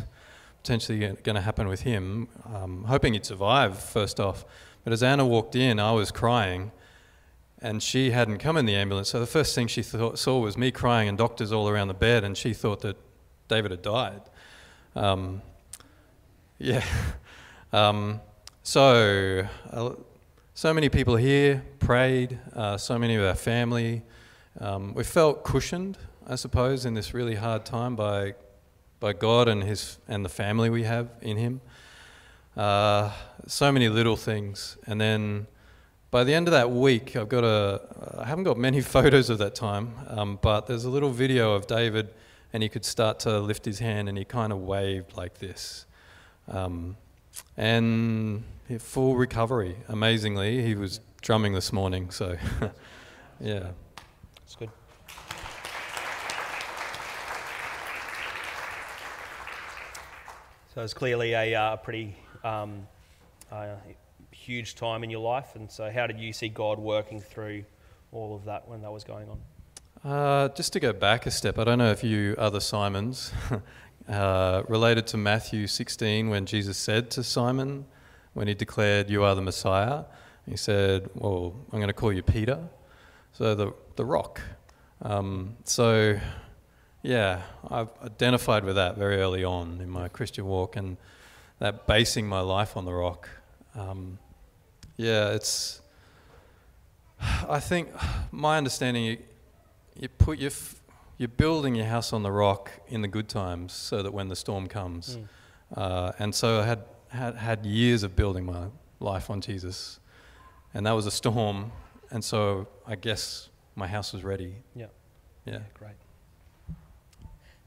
potentially 0.63 0.99
going 0.99 1.35
to 1.35 1.41
happen 1.41 1.69
with 1.69 1.81
him, 1.81 2.27
um, 2.53 2.83
hoping 2.85 3.13
he'd 3.13 3.25
survive 3.25 3.79
first 3.79 4.19
off. 4.19 4.43
But 4.83 4.91
as 4.91 5.01
Anna 5.01 5.25
walked 5.25 5.55
in, 5.55 5.79
I 5.79 5.93
was 5.93 6.11
crying, 6.11 6.71
and 7.65 7.81
she 7.81 8.11
hadn't 8.11 8.37
come 8.37 8.57
in 8.57 8.65
the 8.65 8.75
ambulance. 8.75 9.09
So 9.09 9.19
the 9.19 9.25
first 9.25 9.55
thing 9.55 9.67
she 9.67 9.81
thought, 9.81 10.19
saw 10.19 10.39
was 10.39 10.57
me 10.57 10.71
crying 10.71 11.09
and 11.09 11.17
doctors 11.17 11.51
all 11.51 11.67
around 11.67 11.87
the 11.87 11.93
bed, 11.95 12.23
and 12.23 12.37
she 12.37 12.53
thought 12.53 12.81
that 12.81 12.95
David 13.47 13.71
had 13.71 13.81
died. 13.81 14.21
Um, 14.95 15.41
yeah. 16.57 16.83
Um, 17.73 18.21
so. 18.63 19.45
Uh, 19.69 19.95
so 20.57 20.73
many 20.73 20.87
people 20.87 21.17
here 21.17 21.65
prayed, 21.79 22.39
uh, 22.53 22.77
so 22.77 22.97
many 22.97 23.15
of 23.15 23.25
our 23.25 23.35
family. 23.35 24.03
Um, 24.57 24.93
we 24.93 25.03
felt 25.03 25.43
cushioned, 25.43 25.97
I 26.25 26.35
suppose, 26.35 26.85
in 26.85 26.93
this 26.93 27.13
really 27.13 27.35
hard 27.35 27.65
time 27.65 27.97
by, 27.97 28.35
by 29.01 29.11
God 29.11 29.49
and, 29.49 29.65
his, 29.65 29.97
and 30.07 30.23
the 30.23 30.29
family 30.29 30.69
we 30.69 30.83
have 30.83 31.09
in 31.21 31.35
Him. 31.35 31.59
Uh, 32.55 33.11
so 33.47 33.69
many 33.69 33.89
little 33.89 34.15
things. 34.15 34.77
And 34.87 35.01
then 35.01 35.47
by 36.15 36.23
the 36.23 36.33
end 36.33 36.47
of 36.47 36.53
that 36.53 36.71
week, 36.71 37.17
I've 37.17 37.27
got 37.27 37.43
a, 37.43 37.81
I 38.19 38.23
haven't 38.23 38.45
got 38.45 38.57
many 38.57 38.79
photos 38.95 39.29
of 39.29 39.37
that 39.39 39.53
time, 39.53 39.93
um, 40.07 40.39
but 40.41 40.65
there's 40.65 40.85
a 40.85 40.89
little 40.89 41.09
video 41.09 41.51
of 41.51 41.67
David, 41.67 42.13
and 42.53 42.63
he 42.63 42.69
could 42.69 42.85
start 42.85 43.19
to 43.19 43.37
lift 43.41 43.65
his 43.65 43.79
hand, 43.79 44.07
and 44.07 44.17
he 44.17 44.23
kind 44.23 44.53
of 44.53 44.59
waved 44.59 45.17
like 45.17 45.39
this. 45.39 45.85
Um, 46.47 46.95
and 47.57 48.45
full 48.79 49.17
recovery, 49.17 49.75
amazingly. 49.89 50.61
He 50.61 50.73
was 50.73 51.01
drumming 51.21 51.51
this 51.51 51.73
morning, 51.73 52.09
so 52.11 52.37
yeah. 53.41 53.71
It's 54.45 54.55
good. 54.55 54.69
So 60.73 60.81
it's 60.81 60.93
clearly 60.93 61.33
a 61.33 61.55
uh, 61.55 61.75
pretty 61.75 62.15
um, 62.41 62.87
uh, 63.51 63.75
huge 64.45 64.75
time 64.75 65.03
in 65.03 65.09
your 65.09 65.21
life. 65.21 65.55
And 65.55 65.71
so, 65.71 65.91
how 65.91 66.05
did 66.07 66.19
you 66.19 66.31
see 66.31 66.49
God 66.49 66.77
working 66.77 67.19
through 67.19 67.65
all 68.11 68.35
of 68.35 68.45
that 68.45 68.67
when 68.67 68.81
that 68.81 68.91
was 68.91 69.03
going 69.03 69.27
on? 69.29 69.39
Uh, 70.09 70.49
just 70.49 70.71
to 70.73 70.79
go 70.79 70.93
back 70.93 71.25
a 71.25 71.31
step, 71.31 71.57
I 71.57 71.63
don't 71.63 71.79
know 71.79 71.91
if 71.91 72.03
you 72.03 72.35
other 72.37 72.59
Simons 72.59 73.33
uh, 74.09 74.61
related 74.67 75.07
to 75.07 75.17
Matthew 75.17 75.65
16 75.65 76.29
when 76.29 76.45
Jesus 76.45 76.77
said 76.77 77.09
to 77.11 77.23
Simon, 77.23 77.85
when 78.33 78.47
he 78.47 78.53
declared, 78.53 79.09
You 79.09 79.23
are 79.23 79.33
the 79.33 79.41
Messiah, 79.41 80.03
he 80.47 80.57
said, 80.57 81.09
Well, 81.15 81.55
I'm 81.71 81.79
going 81.79 81.87
to 81.87 81.93
call 81.93 82.13
you 82.13 82.21
Peter. 82.21 82.59
So 83.33 83.55
the, 83.55 83.73
the 83.95 84.05
rock. 84.05 84.41
Um, 85.01 85.57
so 85.63 86.19
yeah, 87.01 87.41
I've 87.69 87.89
identified 88.03 88.63
with 88.63 88.75
that 88.75 88.97
very 88.97 89.17
early 89.17 89.43
on 89.43 89.81
in 89.81 89.89
my 89.89 90.07
Christian 90.07 90.45
walk 90.45 90.75
and 90.75 90.97
that 91.59 91.87
basing 91.87 92.27
my 92.27 92.41
life 92.41 92.77
on 92.77 92.85
the 92.85 92.93
rock. 92.93 93.29
Um, 93.75 94.19
yeah, 94.97 95.31
it's. 95.31 95.81
I 97.49 97.59
think 97.59 97.89
my 98.31 98.57
understanding, 98.57 99.03
you, 99.05 99.17
you 99.99 100.09
put 100.09 100.37
your, 100.37 100.51
you're 101.17 101.29
building 101.29 101.73
your 101.73 101.85
house 101.85 102.11
on 102.13 102.23
the 102.23 102.31
rock 102.31 102.71
in 102.87 103.01
the 103.01 103.07
good 103.07 103.29
times, 103.29 103.73
so 103.73 104.03
that 104.03 104.13
when 104.13 104.27
the 104.27 104.35
storm 104.35 104.67
comes, 104.67 105.17
mm. 105.17 105.27
uh, 105.77 106.11
and 106.19 106.35
so 106.35 106.59
I 106.59 106.65
had, 106.65 106.83
had 107.09 107.35
had 107.35 107.65
years 107.65 108.03
of 108.03 108.15
building 108.15 108.45
my 108.45 108.67
life 108.99 109.29
on 109.29 109.41
Jesus, 109.41 109.99
and 110.73 110.85
that 110.85 110.91
was 110.91 111.05
a 111.05 111.11
storm, 111.11 111.71
and 112.11 112.23
so 112.23 112.67
I 112.85 112.95
guess 112.95 113.49
my 113.75 113.87
house 113.87 114.13
was 114.13 114.23
ready. 114.23 114.55
Yeah. 114.75 114.87
Yeah. 115.45 115.53
yeah 115.53 115.59
great. 115.73 115.95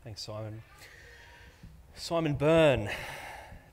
Thanks, 0.04 0.22
Simon. 0.22 0.62
Simon 1.94 2.34
Byrne, 2.34 2.88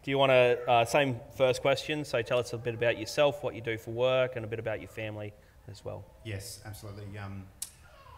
do 0.06 0.12
you 0.12 0.20
want 0.20 0.30
to, 0.30 0.60
uh, 0.70 0.86
same 0.86 1.20
first 1.36 1.64
question, 1.64 2.06
so 2.06 2.22
tell 2.22 2.38
us 2.38 2.54
a 2.54 2.60
bit 2.60 2.76
about 2.76 3.00
yourself, 3.00 3.42
what 3.42 3.56
you 3.56 3.62
do 3.62 3.76
for 3.76 3.90
work, 3.90 4.36
and 4.36 4.46
a 4.46 4.48
bit 4.48 4.60
about 4.60 4.80
your 4.80 4.88
family 4.88 5.34
as 5.68 5.84
well. 5.84 6.06
Yes, 6.24 6.62
absolutely. 6.64 7.18
Um, 7.18 7.44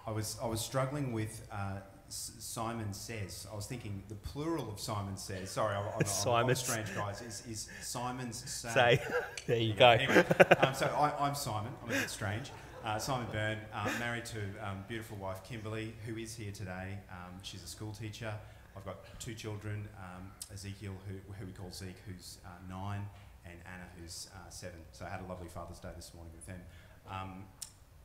I, 0.05 0.11
was, 0.11 0.37
I 0.43 0.47
was 0.47 0.59
struggling 0.59 1.13
with 1.13 1.47
uh, 1.49 1.77
Simon 2.09 2.91
Says. 2.91 3.47
I 3.49 3.55
was 3.55 3.67
thinking 3.67 4.03
the 4.09 4.15
plural 4.15 4.69
of 4.69 4.81
Simon 4.81 5.15
Says. 5.15 5.49
Sorry, 5.49 5.77
I'm, 5.77 5.85
I'm, 5.85 6.27
I'm, 6.27 6.49
I'm 6.49 6.55
strange, 6.55 6.93
guys. 6.93 7.21
Is, 7.21 7.43
is 7.49 7.69
Simon's 7.81 8.43
say. 8.51 8.69
say. 8.73 9.01
there 9.47 9.55
you 9.55 9.73
go. 9.73 9.91
Anyway, 9.91 10.25
um, 10.59 10.73
so 10.73 10.87
I, 10.87 11.25
am 11.25 11.35
Simon. 11.35 11.71
I'm 11.81 11.89
a 11.89 11.93
bit 11.93 12.09
strange. 12.09 12.51
Uh, 12.83 12.99
Simon 12.99 13.27
Byrne, 13.31 13.59
uh, 13.73 13.89
married 13.97 14.25
to 14.25 14.39
um, 14.61 14.83
beautiful 14.89 15.15
wife 15.15 15.41
Kimberly, 15.45 15.93
who 16.05 16.17
is 16.17 16.35
here 16.35 16.51
today. 16.51 16.97
Um, 17.09 17.39
she's 17.43 17.63
a 17.63 17.67
school 17.67 17.93
teacher. 17.93 18.33
I've 18.77 18.85
got 18.85 19.19
two 19.19 19.33
children, 19.33 19.87
um, 19.97 20.31
Ezekiel, 20.53 20.93
who, 21.07 21.15
who, 21.33 21.45
we 21.47 21.51
call 21.51 21.71
Zeke, 21.71 21.97
who's 22.05 22.37
uh, 22.45 22.49
nine, 22.69 23.01
and 23.45 23.55
Anna, 23.65 23.85
who's 23.99 24.29
uh, 24.35 24.49
seven. 24.49 24.79
So 24.91 25.05
I 25.05 25.09
had 25.09 25.21
a 25.21 25.25
lovely 25.25 25.47
Father's 25.47 25.79
Day 25.79 25.89
this 25.95 26.13
morning 26.13 26.31
with 26.35 26.45
them. 26.45 26.61
Um, 27.09 27.45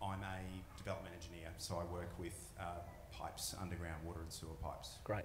I'm 0.02 0.20
a 0.22 0.78
development 0.78 1.14
engineer, 1.14 1.50
so 1.58 1.76
I 1.76 1.92
work 1.92 2.10
with 2.18 2.34
uh, 2.58 2.64
pipes, 3.12 3.54
underground 3.60 4.04
water 4.04 4.20
and 4.22 4.32
sewer 4.32 4.54
pipes. 4.62 4.98
Great. 5.04 5.24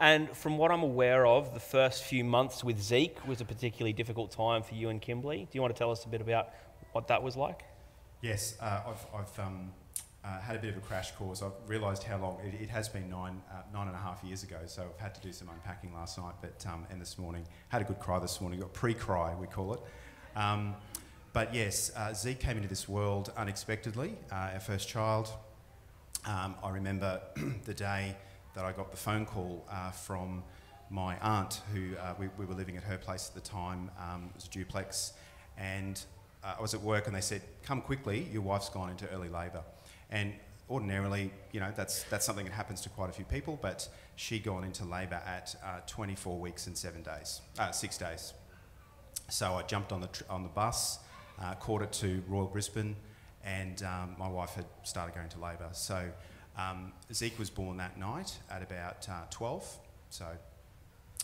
And 0.00 0.34
from 0.36 0.58
what 0.58 0.70
I'm 0.70 0.82
aware 0.82 1.26
of, 1.26 1.54
the 1.54 1.60
first 1.60 2.04
few 2.04 2.24
months 2.24 2.64
with 2.64 2.80
Zeke 2.80 3.26
was 3.26 3.40
a 3.40 3.44
particularly 3.44 3.92
difficult 3.92 4.30
time 4.30 4.62
for 4.62 4.74
you 4.74 4.88
and 4.88 5.00
Kimberly. 5.00 5.48
Do 5.50 5.50
you 5.52 5.62
want 5.62 5.74
to 5.74 5.78
tell 5.78 5.90
us 5.90 6.04
a 6.04 6.08
bit 6.08 6.20
about 6.20 6.50
what 6.92 7.08
that 7.08 7.22
was 7.22 7.36
like? 7.36 7.64
Yes, 8.20 8.56
uh, 8.60 8.82
I've, 8.86 9.06
I've 9.14 9.38
um, 9.46 9.70
uh, 10.26 10.40
had 10.40 10.56
a 10.56 10.58
bit 10.58 10.70
of 10.70 10.76
a 10.76 10.80
crash 10.80 11.12
course. 11.12 11.42
I've 11.42 11.52
realised 11.66 12.02
how 12.02 12.18
long 12.18 12.38
it, 12.44 12.60
it, 12.60 12.68
has 12.68 12.88
been 12.88 13.08
nine, 13.08 13.40
uh, 13.50 13.62
nine 13.72 13.86
and 13.86 13.94
a 13.94 13.98
half 13.98 14.24
years 14.24 14.42
ago. 14.42 14.58
So 14.66 14.82
I've 14.82 15.00
had 15.00 15.14
to 15.14 15.20
do 15.20 15.32
some 15.32 15.48
unpacking 15.48 15.94
last 15.94 16.18
night, 16.18 16.34
but 16.40 16.64
um, 16.66 16.84
and 16.90 17.00
this 17.00 17.18
morning 17.18 17.46
had 17.68 17.82
a 17.82 17.84
good 17.84 18.00
cry 18.00 18.18
this 18.18 18.40
morning. 18.40 18.58
Got 18.60 18.72
pre-cry, 18.72 19.34
we 19.38 19.46
call 19.46 19.74
it. 19.74 19.80
Um, 20.34 20.74
but 21.32 21.54
yes, 21.54 21.92
uh, 21.94 22.12
Zeke 22.12 22.40
came 22.40 22.56
into 22.56 22.68
this 22.68 22.88
world 22.88 23.32
unexpectedly. 23.36 24.16
Uh, 24.32 24.50
our 24.54 24.60
first 24.60 24.88
child. 24.88 25.30
Um, 26.24 26.56
I 26.62 26.70
remember 26.70 27.20
the 27.64 27.74
day 27.74 28.16
that 28.54 28.64
I 28.64 28.72
got 28.72 28.90
the 28.90 28.96
phone 28.96 29.26
call 29.26 29.64
uh, 29.70 29.92
from 29.92 30.42
my 30.90 31.16
aunt, 31.18 31.60
who 31.72 31.90
we, 32.18 32.28
we, 32.38 32.46
were 32.46 32.54
living 32.54 32.76
at 32.76 32.82
her 32.84 32.96
place 32.96 33.28
at 33.28 33.34
the 33.40 33.48
time. 33.48 33.90
Um, 33.98 34.30
it 34.30 34.36
was 34.36 34.46
a 34.46 34.50
duplex, 34.50 35.12
and 35.58 36.00
uh, 36.42 36.54
I 36.58 36.62
was 36.62 36.74
at 36.74 36.80
work 36.80 37.06
and 37.06 37.14
they 37.14 37.20
said, 37.20 37.42
"Come 37.62 37.80
quickly, 37.80 38.28
your 38.32 38.42
wife's 38.42 38.68
gone 38.68 38.90
into 38.90 39.08
early 39.10 39.28
labour." 39.28 39.62
And 40.10 40.34
ordinarily, 40.68 41.30
you 41.52 41.60
know, 41.60 41.72
that's 41.76 42.04
that's 42.04 42.24
something 42.24 42.46
that 42.46 42.54
happens 42.54 42.80
to 42.82 42.88
quite 42.88 43.10
a 43.10 43.12
few 43.12 43.24
people, 43.24 43.58
but 43.60 43.88
she'd 44.16 44.44
gone 44.44 44.64
into 44.64 44.84
labour 44.84 45.20
at 45.26 45.54
uh, 45.64 45.80
24 45.86 46.38
weeks 46.38 46.66
and 46.66 46.76
seven 46.76 47.02
days, 47.02 47.40
uh, 47.58 47.70
six 47.70 47.98
days. 47.98 48.32
So 49.28 49.54
I 49.54 49.62
jumped 49.62 49.92
on 49.92 50.00
the 50.00 50.08
on 50.30 50.42
the 50.42 50.48
bus, 50.48 50.98
uh, 51.40 51.54
caught 51.54 51.82
it 51.82 51.92
to 51.94 52.22
Royal 52.28 52.46
Brisbane, 52.46 52.96
and 53.44 53.82
um, 53.82 54.16
my 54.18 54.28
wife 54.28 54.54
had 54.54 54.66
started 54.82 55.14
going 55.14 55.28
to 55.30 55.40
labour. 55.40 55.68
So 55.72 56.10
um, 56.56 56.92
Zeke 57.12 57.38
was 57.38 57.50
born 57.50 57.76
that 57.78 57.98
night 57.98 58.38
at 58.50 58.62
about 58.62 59.08
uh, 59.08 59.22
12. 59.30 59.78
So 60.10 60.26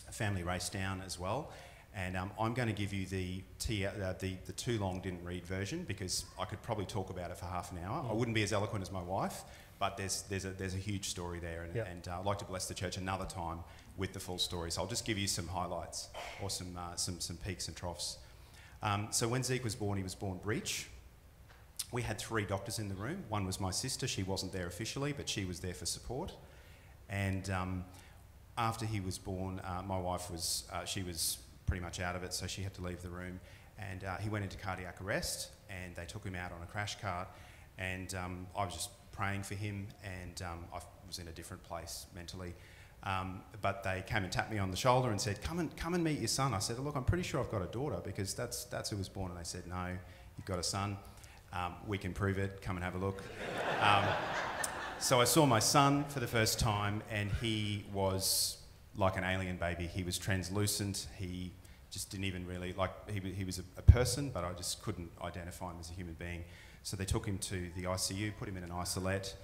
a 0.08 0.12
family 0.12 0.42
race 0.42 0.68
down 0.68 1.02
as 1.04 1.18
well. 1.18 1.50
And 1.94 2.16
um, 2.16 2.30
I'm 2.40 2.54
going 2.54 2.68
to 2.68 2.74
give 2.74 2.92
you 2.92 3.04
the, 3.06 3.42
t- 3.58 3.84
uh, 3.84 4.14
the, 4.18 4.34
the 4.46 4.52
too 4.52 4.78
long 4.78 5.00
didn't 5.00 5.22
read 5.24 5.44
version 5.44 5.84
because 5.86 6.24
I 6.40 6.46
could 6.46 6.62
probably 6.62 6.86
talk 6.86 7.10
about 7.10 7.30
it 7.30 7.36
for 7.36 7.44
half 7.44 7.70
an 7.70 7.78
hour. 7.84 8.02
Mm. 8.02 8.10
I 8.10 8.14
wouldn't 8.14 8.34
be 8.34 8.42
as 8.42 8.52
eloquent 8.52 8.82
as 8.82 8.90
my 8.90 9.02
wife, 9.02 9.42
but 9.78 9.98
there's, 9.98 10.22
there's, 10.22 10.46
a, 10.46 10.50
there's 10.50 10.74
a 10.74 10.78
huge 10.78 11.10
story 11.10 11.38
there. 11.38 11.64
And, 11.64 11.74
yep. 11.74 11.88
and 11.90 12.08
uh, 12.08 12.18
I'd 12.18 12.24
like 12.24 12.38
to 12.38 12.46
bless 12.46 12.66
the 12.66 12.74
church 12.74 12.96
another 12.96 13.26
time 13.26 13.58
with 13.98 14.14
the 14.14 14.20
full 14.20 14.38
story. 14.38 14.70
So 14.70 14.80
I'll 14.80 14.88
just 14.88 15.04
give 15.04 15.18
you 15.18 15.26
some 15.26 15.46
highlights 15.46 16.08
or 16.42 16.48
some, 16.48 16.78
uh, 16.78 16.96
some, 16.96 17.20
some 17.20 17.36
peaks 17.36 17.68
and 17.68 17.76
troughs. 17.76 18.16
Um, 18.82 19.08
so 19.10 19.28
when 19.28 19.42
Zeke 19.42 19.62
was 19.62 19.74
born, 19.74 19.98
he 19.98 20.02
was 20.02 20.14
born 20.14 20.38
breech. 20.38 20.88
We 21.92 22.00
had 22.00 22.18
three 22.18 22.46
doctors 22.46 22.78
in 22.78 22.88
the 22.88 22.94
room. 22.94 23.22
One 23.28 23.44
was 23.44 23.60
my 23.60 23.70
sister. 23.70 24.08
She 24.08 24.22
wasn't 24.22 24.52
there 24.52 24.66
officially, 24.66 25.12
but 25.12 25.28
she 25.28 25.44
was 25.44 25.60
there 25.60 25.74
for 25.74 25.84
support. 25.84 26.32
And 27.10 27.50
um, 27.50 27.84
after 28.56 28.86
he 28.86 29.00
was 29.00 29.18
born, 29.18 29.60
uh, 29.62 29.82
my 29.86 29.98
wife 29.98 30.30
was, 30.30 30.64
uh, 30.72 30.86
she 30.86 31.02
was 31.02 31.36
pretty 31.66 31.82
much 31.82 32.00
out 32.00 32.16
of 32.16 32.22
it, 32.22 32.32
so 32.34 32.46
she 32.46 32.62
had 32.62 32.74
to 32.74 32.82
leave 32.82 33.02
the 33.02 33.08
room. 33.08 33.40
And 33.78 34.04
uh, 34.04 34.16
he 34.18 34.28
went 34.28 34.44
into 34.44 34.56
cardiac 34.56 35.00
arrest, 35.02 35.50
and 35.70 35.94
they 35.96 36.04
took 36.04 36.24
him 36.24 36.34
out 36.34 36.52
on 36.52 36.62
a 36.62 36.66
crash 36.66 37.00
cart. 37.00 37.28
And 37.78 38.14
um, 38.14 38.46
I 38.56 38.64
was 38.64 38.74
just 38.74 38.90
praying 39.12 39.42
for 39.42 39.54
him, 39.54 39.88
and 40.04 40.42
um, 40.42 40.64
I 40.74 40.80
was 41.06 41.18
in 41.18 41.28
a 41.28 41.32
different 41.32 41.62
place 41.64 42.06
mentally. 42.14 42.54
Um, 43.04 43.42
but 43.60 43.82
they 43.82 44.04
came 44.06 44.22
and 44.22 44.32
tapped 44.32 44.52
me 44.52 44.58
on 44.58 44.70
the 44.70 44.76
shoulder 44.76 45.10
and 45.10 45.20
said, 45.20 45.42
"Come 45.42 45.58
and 45.58 45.76
come 45.76 45.94
and 45.94 46.04
meet 46.04 46.18
your 46.18 46.28
son." 46.28 46.54
I 46.54 46.60
said, 46.60 46.78
"Look, 46.78 46.94
I'm 46.94 47.04
pretty 47.04 47.24
sure 47.24 47.40
I've 47.40 47.50
got 47.50 47.62
a 47.62 47.66
daughter 47.66 48.00
because 48.04 48.34
that's 48.34 48.64
that's 48.64 48.90
who 48.90 48.96
was 48.96 49.08
born." 49.08 49.30
And 49.30 49.40
they 49.40 49.44
said, 49.44 49.66
"No, 49.66 49.88
you've 50.36 50.46
got 50.46 50.58
a 50.58 50.62
son. 50.62 50.96
Um, 51.52 51.74
we 51.86 51.98
can 51.98 52.12
prove 52.12 52.38
it. 52.38 52.62
Come 52.62 52.76
and 52.76 52.84
have 52.84 52.94
a 52.94 52.98
look." 52.98 53.20
Um, 53.80 54.04
so 55.00 55.20
I 55.20 55.24
saw 55.24 55.46
my 55.46 55.58
son 55.58 56.04
for 56.04 56.20
the 56.20 56.28
first 56.28 56.60
time, 56.60 57.02
and 57.10 57.30
he 57.40 57.84
was 57.92 58.58
like 58.96 59.16
an 59.16 59.24
alien 59.24 59.56
baby. 59.56 59.86
He 59.86 60.02
was 60.02 60.18
translucent. 60.18 61.06
He 61.16 61.52
just 61.90 62.10
didn't 62.10 62.24
even 62.24 62.46
really 62.46 62.72
like 62.72 62.90
he, 63.10 63.20
he 63.32 63.44
was 63.44 63.58
a, 63.58 63.62
a, 63.76 63.82
person, 63.82 64.30
but 64.32 64.44
I 64.44 64.52
just 64.52 64.82
couldn't 64.82 65.10
identify 65.22 65.70
him 65.70 65.76
as 65.80 65.90
a 65.90 65.92
human 65.92 66.14
being. 66.14 66.44
So 66.82 66.96
they 66.96 67.04
took 67.04 67.26
him 67.26 67.38
to 67.38 67.70
the 67.76 67.84
ICU, 67.84 68.32
put 68.38 68.48
him 68.48 68.56
in 68.56 68.64
an 68.64 68.72
isolette, 68.72 69.34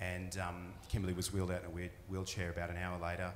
and 0.00 0.36
um, 0.38 0.72
Kimberly 0.88 1.14
was 1.14 1.32
wheeled 1.32 1.50
out 1.50 1.60
in 1.60 1.66
a 1.66 1.70
weird 1.70 1.90
wheelchair 2.08 2.50
about 2.50 2.70
an 2.70 2.76
hour 2.76 2.98
later. 3.00 3.32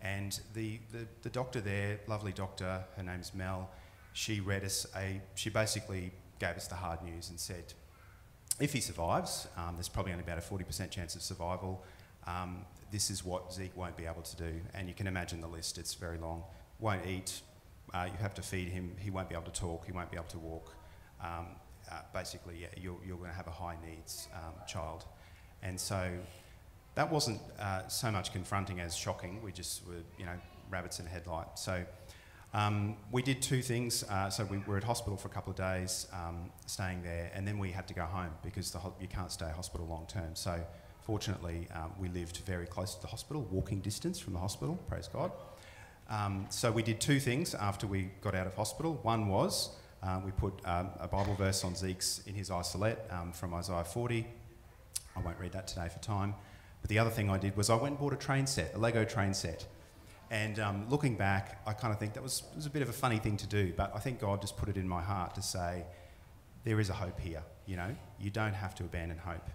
And 0.00 0.38
the, 0.54 0.78
the, 0.92 1.06
the 1.22 1.30
doctor 1.30 1.60
there, 1.60 2.00
lovely 2.06 2.32
doctor, 2.32 2.84
her 2.96 3.02
name's 3.02 3.34
Mel, 3.34 3.70
she 4.12 4.40
read 4.40 4.64
us 4.64 4.86
a, 4.96 5.20
she 5.34 5.50
basically 5.50 6.12
gave 6.38 6.56
us 6.56 6.66
the 6.66 6.74
hard 6.74 7.02
news 7.02 7.30
and 7.30 7.38
said, 7.38 7.72
if 8.60 8.72
he 8.72 8.80
survives, 8.80 9.46
um, 9.56 9.74
there's 9.74 9.88
probably 9.88 10.12
only 10.12 10.24
about 10.24 10.38
a 10.38 10.40
40% 10.40 10.90
chance 10.90 11.14
of 11.14 11.22
survival. 11.22 11.84
Um, 12.32 12.50
this 12.90 13.10
is 13.10 13.24
what 13.24 13.52
Zeke 13.52 13.76
won't 13.76 13.96
be 13.96 14.06
able 14.12 14.22
to 14.22 14.36
do. 14.36 14.52
And 14.74 14.82
you 14.88 14.94
can 14.94 15.06
imagine 15.06 15.40
the 15.40 15.52
list, 15.58 15.78
it's 15.78 15.94
very 16.06 16.18
long. 16.18 16.40
Won't 16.78 17.06
eat, 17.06 17.30
uh, 17.94 18.06
you 18.12 18.18
have 18.26 18.34
to 18.34 18.42
feed 18.42 18.68
him, 18.68 18.84
he 19.04 19.10
won't 19.10 19.28
be 19.28 19.34
able 19.34 19.50
to 19.52 19.60
talk, 19.60 19.86
he 19.86 19.92
won't 19.92 20.10
be 20.10 20.18
able 20.22 20.32
to 20.38 20.38
walk. 20.38 20.66
Um, 21.28 21.46
uh, 21.90 22.02
basically, 22.12 22.56
yeah, 22.62 22.68
you're, 22.82 23.00
you're 23.06 23.20
going 23.22 23.30
to 23.30 23.36
have 23.42 23.50
a 23.54 23.56
high 23.64 23.76
needs 23.88 24.28
um, 24.34 24.54
child. 24.66 25.04
And 25.62 25.80
so 25.80 26.00
that 26.94 27.10
wasn't 27.10 27.40
uh, 27.58 27.88
so 27.88 28.10
much 28.10 28.32
confronting 28.32 28.80
as 28.80 28.94
shocking. 28.94 29.42
We 29.42 29.52
just 29.52 29.86
were, 29.86 30.02
you 30.18 30.26
know, 30.26 30.38
rabbits 30.70 31.00
in 31.00 31.06
a 31.06 31.08
headlight. 31.08 31.58
So 31.58 31.74
Um, 32.54 32.96
we 33.12 33.22
did 33.22 33.42
two 33.42 33.62
things. 33.62 34.04
Uh, 34.04 34.30
so 34.30 34.44
we 34.44 34.58
were 34.66 34.78
at 34.78 34.84
hospital 34.84 35.16
for 35.18 35.28
a 35.28 35.30
couple 35.30 35.50
of 35.50 35.58
days, 35.58 36.06
um, 36.12 36.50
staying 36.66 37.02
there, 37.02 37.30
and 37.34 37.46
then 37.46 37.58
we 37.58 37.70
had 37.70 37.86
to 37.88 37.94
go 37.94 38.06
home 38.18 38.32
because 38.42 38.74
you 39.00 39.08
can't 39.08 39.30
stay 39.30 39.46
at 39.46 39.54
hospital 39.54 39.86
long 39.86 40.06
term. 40.06 40.34
So 40.34 40.52
fortunately, 41.08 41.66
um, 41.74 41.90
we 41.98 42.06
lived 42.10 42.36
very 42.44 42.66
close 42.66 42.94
to 42.94 43.00
the 43.00 43.06
hospital, 43.06 43.48
walking 43.50 43.80
distance 43.80 44.18
from 44.18 44.34
the 44.34 44.38
hospital. 44.38 44.78
Praise 44.88 45.08
God. 45.08 45.32
Um, 46.10 46.44
so 46.50 46.70
we 46.70 46.82
did 46.82 47.00
two 47.00 47.18
things 47.18 47.54
after 47.54 47.86
we 47.86 48.10
got 48.20 48.34
out 48.34 48.46
of 48.46 48.54
hospital. 48.54 49.00
One 49.02 49.28
was 49.28 49.70
uh, 50.02 50.20
we 50.22 50.32
put 50.32 50.60
um, 50.66 50.90
a 51.00 51.08
Bible 51.08 51.34
verse 51.34 51.64
on 51.64 51.74
Zeke's 51.74 52.20
in 52.26 52.34
his 52.34 52.50
isolette 52.50 53.08
um, 53.10 53.32
from 53.32 53.54
Isaiah 53.54 53.84
40. 53.84 54.26
I 55.16 55.20
won't 55.20 55.38
read 55.38 55.52
that 55.52 55.66
today 55.66 55.88
for 55.88 55.98
time. 56.00 56.34
But 56.82 56.90
the 56.90 56.98
other 56.98 57.10
thing 57.10 57.30
I 57.30 57.38
did 57.38 57.56
was 57.56 57.70
I 57.70 57.74
went 57.76 57.92
and 57.92 57.98
bought 57.98 58.12
a 58.12 58.16
train 58.16 58.46
set, 58.46 58.74
a 58.74 58.78
Lego 58.78 59.02
train 59.06 59.32
set. 59.32 59.66
And 60.30 60.58
um, 60.60 60.90
looking 60.90 61.16
back, 61.16 61.62
I 61.66 61.72
kind 61.72 61.90
of 61.90 61.98
think 61.98 62.12
that 62.14 62.22
was, 62.22 62.42
was 62.54 62.66
a 62.66 62.70
bit 62.70 62.82
of 62.82 62.90
a 62.90 62.92
funny 62.92 63.16
thing 63.16 63.38
to 63.38 63.46
do, 63.46 63.72
but 63.74 63.92
I 63.96 63.98
think 63.98 64.20
God 64.20 64.42
just 64.42 64.58
put 64.58 64.68
it 64.68 64.76
in 64.76 64.86
my 64.86 65.00
heart 65.00 65.34
to 65.36 65.42
say, 65.42 65.86
there 66.64 66.78
is 66.78 66.90
a 66.90 66.92
hope 66.92 67.18
here, 67.18 67.42
you 67.64 67.76
know? 67.76 67.96
You 68.20 68.28
don't 68.28 68.52
have 68.52 68.74
to 68.74 68.84
abandon 68.84 69.16
hope. 69.16 69.48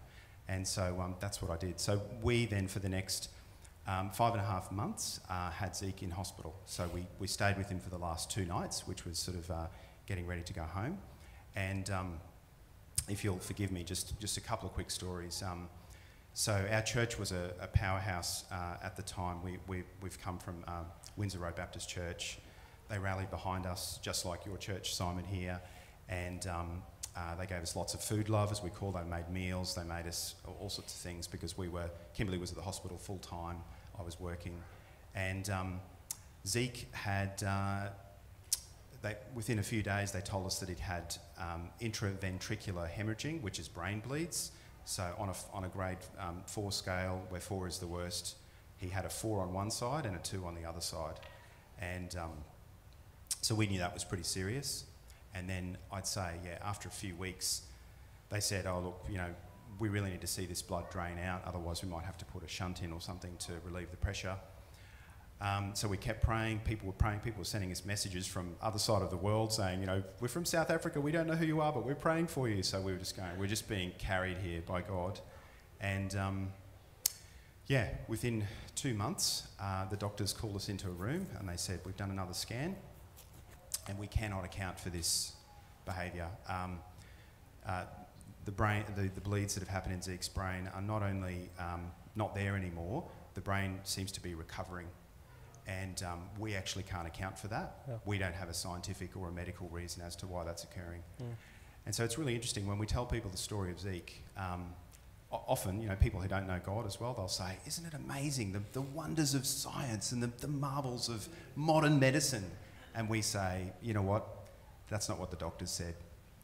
And 0.47 0.67
so 0.67 0.99
um, 0.99 1.15
that's 1.19 1.41
what 1.41 1.51
I 1.51 1.57
did. 1.57 1.79
So 1.79 2.01
we 2.21 2.45
then, 2.45 2.67
for 2.67 2.79
the 2.79 2.89
next 2.89 3.29
um, 3.87 4.09
five 4.11 4.33
and 4.33 4.41
a 4.41 4.45
half 4.45 4.71
months, 4.71 5.19
uh, 5.29 5.49
had 5.51 5.75
Zeke 5.75 6.03
in 6.03 6.11
hospital. 6.11 6.53
So 6.65 6.89
we, 6.93 7.05
we 7.19 7.27
stayed 7.27 7.57
with 7.57 7.69
him 7.69 7.79
for 7.79 7.89
the 7.89 7.97
last 7.97 8.31
two 8.31 8.45
nights, 8.45 8.87
which 8.87 9.05
was 9.05 9.17
sort 9.17 9.37
of 9.37 9.49
uh, 9.51 9.65
getting 10.05 10.27
ready 10.27 10.41
to 10.41 10.53
go 10.53 10.63
home. 10.63 10.97
And 11.55 11.89
um, 11.89 12.19
if 13.09 13.23
you'll 13.23 13.39
forgive 13.39 13.71
me, 13.71 13.83
just, 13.83 14.19
just 14.19 14.37
a 14.37 14.41
couple 14.41 14.67
of 14.67 14.73
quick 14.73 14.91
stories. 14.91 15.43
Um, 15.43 15.69
so 16.33 16.65
our 16.71 16.81
church 16.81 17.19
was 17.19 17.31
a, 17.31 17.53
a 17.61 17.67
powerhouse 17.67 18.45
uh, 18.51 18.77
at 18.83 18.95
the 18.95 19.03
time. 19.03 19.43
We, 19.43 19.59
we, 19.67 19.83
we've 20.01 20.19
come 20.19 20.39
from 20.39 20.63
um, 20.67 20.85
Windsor 21.15 21.39
Road 21.39 21.55
Baptist 21.55 21.89
Church. 21.89 22.39
They 22.89 22.97
rallied 22.97 23.29
behind 23.29 23.65
us, 23.65 23.99
just 24.01 24.25
like 24.25 24.45
your 24.45 24.57
church, 24.57 24.95
Simon, 24.95 25.23
here. 25.25 25.61
And 26.09 26.45
um, 26.47 26.83
uh, 27.15 27.35
they 27.35 27.45
gave 27.45 27.61
us 27.61 27.75
lots 27.75 27.93
of 27.93 28.01
food 28.01 28.29
love, 28.29 28.51
as 28.51 28.63
we 28.63 28.69
call. 28.69 28.91
They 28.91 29.03
made 29.03 29.29
meals. 29.29 29.75
They 29.75 29.83
made 29.83 30.07
us 30.07 30.35
all 30.59 30.69
sorts 30.69 30.93
of 30.93 30.99
things 30.99 31.27
because 31.27 31.57
we 31.57 31.67
were. 31.67 31.89
Kimberly 32.15 32.37
was 32.37 32.51
at 32.51 32.57
the 32.57 32.63
hospital 32.63 32.97
full 32.97 33.19
time. 33.19 33.57
I 33.99 34.01
was 34.01 34.19
working, 34.19 34.55
and 35.15 35.49
um, 35.49 35.79
Zeke 36.47 36.87
had. 36.93 37.43
Uh, 37.43 37.89
they, 39.03 39.17
within 39.35 39.59
a 39.59 39.63
few 39.63 39.83
days, 39.83 40.13
they 40.13 40.21
told 40.21 40.45
us 40.45 40.59
that 40.59 40.69
he'd 40.69 40.79
had 40.79 41.15
um, 41.37 41.69
intraventricular 41.81 42.89
hemorrhaging, 42.89 43.41
which 43.41 43.59
is 43.59 43.67
brain 43.67 43.99
bleeds. 43.99 44.51
So 44.85 45.13
on 45.17 45.29
a, 45.29 45.33
on 45.53 45.65
a 45.65 45.67
grade 45.67 45.97
um, 46.17 46.41
four 46.45 46.71
scale, 46.71 47.21
where 47.29 47.41
four 47.41 47.67
is 47.67 47.79
the 47.79 47.87
worst, 47.87 48.35
he 48.77 48.87
had 48.87 49.05
a 49.05 49.09
four 49.09 49.41
on 49.41 49.53
one 49.53 49.71
side 49.71 50.05
and 50.05 50.15
a 50.15 50.19
two 50.19 50.45
on 50.45 50.55
the 50.55 50.65
other 50.65 50.81
side, 50.81 51.19
and 51.79 52.15
um, 52.15 52.31
so 53.41 53.55
we 53.55 53.67
knew 53.67 53.79
that 53.79 53.93
was 53.93 54.03
pretty 54.03 54.23
serious. 54.23 54.85
And 55.35 55.49
then 55.49 55.77
I'd 55.91 56.07
say, 56.07 56.35
yeah, 56.45 56.57
after 56.63 56.87
a 56.87 56.91
few 56.91 57.15
weeks, 57.15 57.63
they 58.29 58.39
said, 58.39 58.65
oh, 58.65 58.79
look, 58.79 59.05
you 59.09 59.17
know, 59.17 59.29
we 59.79 59.89
really 59.89 60.11
need 60.11 60.21
to 60.21 60.27
see 60.27 60.45
this 60.45 60.61
blood 60.61 60.89
drain 60.91 61.17
out, 61.19 61.41
otherwise, 61.45 61.83
we 61.83 61.89
might 61.89 62.03
have 62.03 62.17
to 62.17 62.25
put 62.25 62.43
a 62.43 62.47
shunt 62.47 62.83
in 62.83 62.91
or 62.91 63.01
something 63.01 63.35
to 63.37 63.53
relieve 63.65 63.89
the 63.91 63.97
pressure. 63.97 64.35
Um, 65.41 65.71
so 65.73 65.87
we 65.87 65.97
kept 65.97 66.23
praying. 66.23 66.59
People 66.59 66.87
were 66.87 66.93
praying. 66.93 67.19
People 67.19 67.39
were 67.39 67.45
sending 67.45 67.71
us 67.71 67.83
messages 67.83 68.25
from 68.25 68.55
other 68.61 68.79
side 68.79 69.01
of 69.01 69.09
the 69.09 69.17
world 69.17 69.51
saying, 69.51 69.81
you 69.81 69.85
know, 69.85 70.01
we're 70.21 70.29
from 70.29 70.45
South 70.45 70.69
Africa. 70.69 71.01
We 71.01 71.11
don't 71.11 71.27
know 71.27 71.35
who 71.35 71.45
you 71.45 71.59
are, 71.59 71.73
but 71.73 71.85
we're 71.85 71.95
praying 71.95 72.27
for 72.27 72.47
you. 72.47 72.63
So 72.63 72.79
we 72.79 72.93
were 72.93 72.97
just 72.97 73.17
going, 73.17 73.37
we're 73.37 73.47
just 73.47 73.67
being 73.67 73.91
carried 73.97 74.37
here 74.37 74.61
by 74.65 74.81
God. 74.81 75.19
And 75.81 76.15
um, 76.15 76.53
yeah, 77.67 77.89
within 78.07 78.45
two 78.75 78.93
months, 78.93 79.47
uh, 79.59 79.85
the 79.89 79.97
doctors 79.97 80.31
called 80.31 80.55
us 80.55 80.69
into 80.69 80.87
a 80.87 80.91
room 80.91 81.27
and 81.37 81.49
they 81.49 81.57
said, 81.57 81.81
we've 81.83 81.97
done 81.97 82.11
another 82.11 82.33
scan 82.33 82.77
and 83.87 83.97
we 83.97 84.07
cannot 84.07 84.45
account 84.45 84.79
for 84.79 84.89
this 84.89 85.33
behaviour. 85.85 86.27
Um, 86.47 86.79
uh, 87.67 87.83
the, 88.45 88.51
brain, 88.51 88.83
the, 88.95 89.09
the, 89.09 89.21
bleeds 89.21 89.53
that 89.53 89.61
have 89.61 89.69
happened 89.69 89.93
in 89.93 90.01
Zeke's 90.01 90.29
brain 90.29 90.69
are 90.73 90.81
not 90.81 91.01
only 91.01 91.49
um, 91.59 91.91
not 92.15 92.35
there 92.35 92.55
anymore, 92.55 93.03
the 93.33 93.41
brain 93.41 93.79
seems 93.83 94.11
to 94.13 94.21
be 94.21 94.35
recovering. 94.35 94.87
And 95.65 96.03
um, 96.03 96.23
we 96.37 96.55
actually 96.55 96.83
can't 96.83 97.07
account 97.07 97.37
for 97.37 97.47
that. 97.47 97.83
Yeah. 97.87 97.95
We 98.05 98.17
don't 98.17 98.35
have 98.35 98.49
a 98.49 98.53
scientific 98.53 99.15
or 99.15 99.29
a 99.29 99.31
medical 99.31 99.69
reason 99.69 100.03
as 100.03 100.15
to 100.17 100.27
why 100.27 100.43
that's 100.43 100.63
occurring. 100.63 101.03
Mm. 101.21 101.27
And 101.85 101.95
so 101.95 102.03
it's 102.03 102.17
really 102.17 102.35
interesting 102.35 102.67
when 102.67 102.77
we 102.77 102.85
tell 102.85 103.05
people 103.05 103.31
the 103.31 103.37
story 103.37 103.71
of 103.71 103.79
Zeke. 103.79 104.23
Um, 104.37 104.73
often, 105.31 105.81
you 105.81 105.87
know, 105.87 105.95
people 105.95 106.19
who 106.19 106.27
don't 106.27 106.47
know 106.47 106.59
God 106.63 106.85
as 106.85 106.99
well, 106.99 107.13
they'll 107.13 107.27
say, 107.27 107.57
Isn't 107.65 107.85
it 107.85 107.93
amazing 107.93 108.51
the, 108.51 108.61
the 108.73 108.81
wonders 108.81 109.33
of 109.33 109.45
science 109.45 110.11
and 110.11 110.21
the, 110.21 110.31
the 110.39 110.47
marvels 110.47 111.09
of 111.09 111.27
modern 111.55 111.99
medicine? 111.99 112.45
And 112.95 113.09
we 113.09 113.21
say, 113.21 113.71
You 113.81 113.93
know 113.93 114.01
what? 114.01 114.27
That's 114.89 115.09
not 115.09 115.19
what 115.19 115.31
the 115.31 115.37
doctors 115.37 115.71
said. 115.71 115.95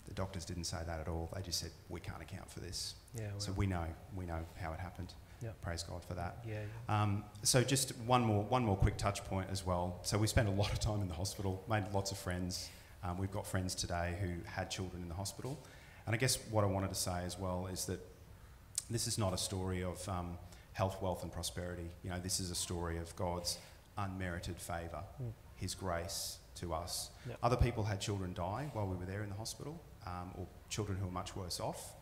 The 0.08 0.14
doctors 0.14 0.46
didn't 0.46 0.64
say 0.64 0.78
that 0.86 1.00
at 1.00 1.08
all. 1.08 1.30
They 1.36 1.42
just 1.42 1.60
said, 1.60 1.72
We 1.90 2.00
can't 2.00 2.22
account 2.22 2.50
for 2.50 2.60
this. 2.60 2.96
Yeah, 3.16 3.28
well. 3.32 3.40
So 3.40 3.52
we 3.54 3.68
know, 3.68 3.86
we 4.16 4.26
know 4.26 4.40
how 4.60 4.74
it 4.74 4.80
happened. 4.80 5.14
Yep. 5.42 5.62
Praise 5.62 5.84
God 5.84 6.04
for 6.04 6.16
that. 6.16 6.40
Yeah. 6.46 6.56
yeah. 6.90 7.02
Um, 7.02 7.24
so 7.44 7.64
just 7.64 7.96
one 8.00 8.24
more, 8.24 8.44
one 8.44 8.64
more 8.64 8.76
quick 8.76 8.98
touch 8.98 9.24
point 9.24 9.48
as 9.52 9.66
well. 9.66 10.00
So 10.02 10.18
we 10.18 10.28
spent 10.28 10.50
a 10.50 10.52
lot 10.52 10.72
of 10.72 10.80
time 10.80 11.02
in 11.02 11.08
the 11.08 11.14
hospital, 11.14 11.64
made 11.70 11.86
lots 11.94 12.12
of 12.12 12.18
friends. 12.18 12.70
Um, 13.04 13.18
we've 13.18 13.32
got 13.32 13.48
friends 13.48 13.74
today 13.74 14.18
who 14.20 14.30
had 14.46 14.70
children 14.70 15.02
in 15.02 15.08
the 15.08 15.16
hospital. 15.16 15.58
And 16.06 16.14
I 16.14 16.18
guess 16.18 16.38
what 16.50 16.64
I 16.64 16.68
wanted 16.68 16.90
to 16.90 16.96
say 16.96 17.24
as 17.24 17.40
well 17.40 17.68
is 17.72 17.86
that 17.86 18.00
this 18.90 19.08
is 19.08 19.18
not 19.18 19.34
a 19.34 19.38
story 19.38 19.84
of 19.84 20.10
um, 20.10 20.38
health, 20.74 21.02
wealth, 21.02 21.24
and 21.24 21.32
prosperity. 21.32 21.90
You 22.04 22.10
know, 22.10 22.20
this 22.20 22.40
is 22.40 22.52
a 22.52 22.56
story 22.56 22.98
of 22.98 23.16
God's 23.16 23.60
unmerited 23.98 24.58
favour, 24.58 25.04
mm. 25.22 25.32
His 25.56 25.76
grace 25.76 26.38
to 26.62 26.74
us. 26.74 27.10
Yep. 27.28 27.39
Other 27.43 27.58
people 27.58 27.84
had 27.84 28.00
children 28.00 28.34
die 28.34 28.69
while 28.74 28.88
we 28.88 28.95
were 28.95 29.06
there 29.06 29.24
in 29.24 29.30
the 29.30 29.36
hospital, 29.36 29.82
um, 30.06 30.32
or 30.38 30.48
children 30.69 30.98
who 30.98 31.08
are 31.08 31.12
much 31.12 31.36
worse 31.36 31.60
off. 31.60 31.95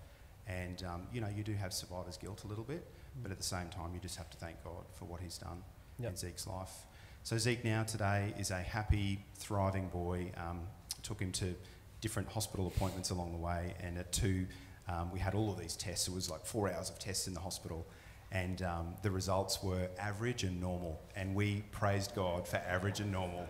And, 0.48 0.84
um, 0.84 1.08
you 1.12 1.20
know, 1.20 1.28
you 1.28 1.44
do 1.44 1.54
have 1.54 1.74
survivor's 1.74 2.18
guilt 2.18 2.44
a 2.46 2.48
little 2.48 2.64
bit. 2.64 2.86
But 3.22 3.32
at 3.32 3.38
the 3.38 3.44
same 3.44 3.70
time, 3.70 3.94
you 3.94 4.00
just 4.00 4.16
have 4.18 4.30
to 4.30 4.38
thank 4.38 4.64
God 4.64 4.86
for 4.94 5.06
what 5.06 5.22
He's 5.22 5.38
done 5.38 5.64
yep. 6.00 6.12
in 6.12 6.18
Zeke's 6.18 6.48
life. 6.48 6.86
So 7.24 7.38
Zeke 7.38 7.66
now 7.66 7.84
today 7.84 8.34
is 8.38 8.52
a 8.52 8.58
happy, 8.58 9.26
thriving 9.36 9.90
boy. 9.90 10.32
Um, 10.38 10.62
took 11.04 11.20
him 11.22 11.32
to 11.34 11.56
different 12.00 12.30
hospital 12.30 12.68
appointments 12.68 13.10
along 13.10 13.32
the 13.32 13.38
way, 13.38 13.74
and 13.82 13.98
at 13.98 14.12
two, 14.12 14.46
um, 14.88 15.12
we 15.12 15.20
had 15.20 15.34
all 15.36 15.52
of 15.52 15.60
these 15.60 15.76
tests. 15.76 16.08
It 16.08 16.14
was 16.14 16.30
like 16.30 16.46
four 16.46 16.72
hours 16.72 16.90
of 16.90 17.00
tests 17.00 17.28
in 17.28 17.34
the 17.34 17.40
hospital, 17.40 17.86
and 18.32 18.62
um, 18.62 18.96
the 19.02 19.12
results 19.12 19.62
were 19.64 19.90
average 20.00 20.44
and 20.44 20.62
normal. 20.62 21.02
And 21.16 21.36
we 21.36 21.64
praised 21.72 22.16
God 22.16 22.48
for 22.48 22.58
average 22.58 23.00
and 23.00 23.12
normal. 23.12 23.48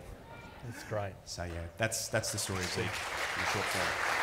That's 0.66 0.84
great. 0.84 1.14
So 1.24 1.44
yeah, 1.44 1.52
that's 1.76 2.08
that's 2.08 2.32
the 2.32 2.38
story 2.38 2.60
of 2.60 2.66
Zeke 2.66 2.84
in 2.84 3.44
short 3.52 3.64
form. 3.64 4.18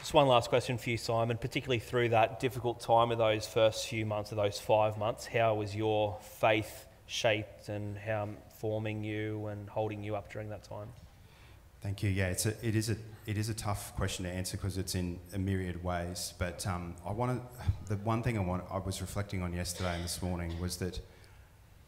Just 0.00 0.14
one 0.14 0.26
last 0.26 0.48
question 0.48 0.78
for 0.78 0.88
you, 0.88 0.96
Simon, 0.96 1.36
particularly 1.36 1.80
through 1.80 2.08
that 2.08 2.40
difficult 2.40 2.80
time 2.80 3.10
of 3.10 3.18
those 3.18 3.46
first 3.46 3.86
few 3.88 4.06
months, 4.06 4.30
of 4.30 4.38
those 4.38 4.58
five 4.58 4.96
months. 4.96 5.26
How 5.26 5.54
was 5.54 5.76
your 5.76 6.16
faith 6.40 6.86
shaped 7.04 7.68
and 7.68 7.98
how 7.98 8.30
forming 8.58 9.04
you 9.04 9.48
and 9.48 9.68
holding 9.68 10.02
you 10.02 10.16
up 10.16 10.32
during 10.32 10.48
that 10.48 10.64
time? 10.64 10.88
Thank 11.82 12.02
you. 12.02 12.10
Yeah, 12.10 12.28
it's 12.28 12.46
a, 12.46 12.54
it, 12.66 12.74
is 12.74 12.90
a, 12.90 12.96
it 13.26 13.36
is 13.36 13.50
a 13.50 13.54
tough 13.54 13.94
question 13.96 14.24
to 14.24 14.30
answer 14.30 14.56
because 14.56 14.78
it's 14.78 14.94
in 14.94 15.20
a 15.34 15.38
myriad 15.38 15.84
ways. 15.84 16.32
But 16.38 16.66
um, 16.66 16.94
I 17.06 17.12
want 17.12 17.42
the 17.86 17.96
one 17.96 18.22
thing 18.22 18.36
I, 18.36 18.40
want, 18.40 18.64
I 18.70 18.78
was 18.78 19.00
reflecting 19.00 19.42
on 19.42 19.52
yesterday 19.52 19.94
and 19.94 20.04
this 20.04 20.22
morning 20.22 20.58
was 20.58 20.78
that 20.78 21.00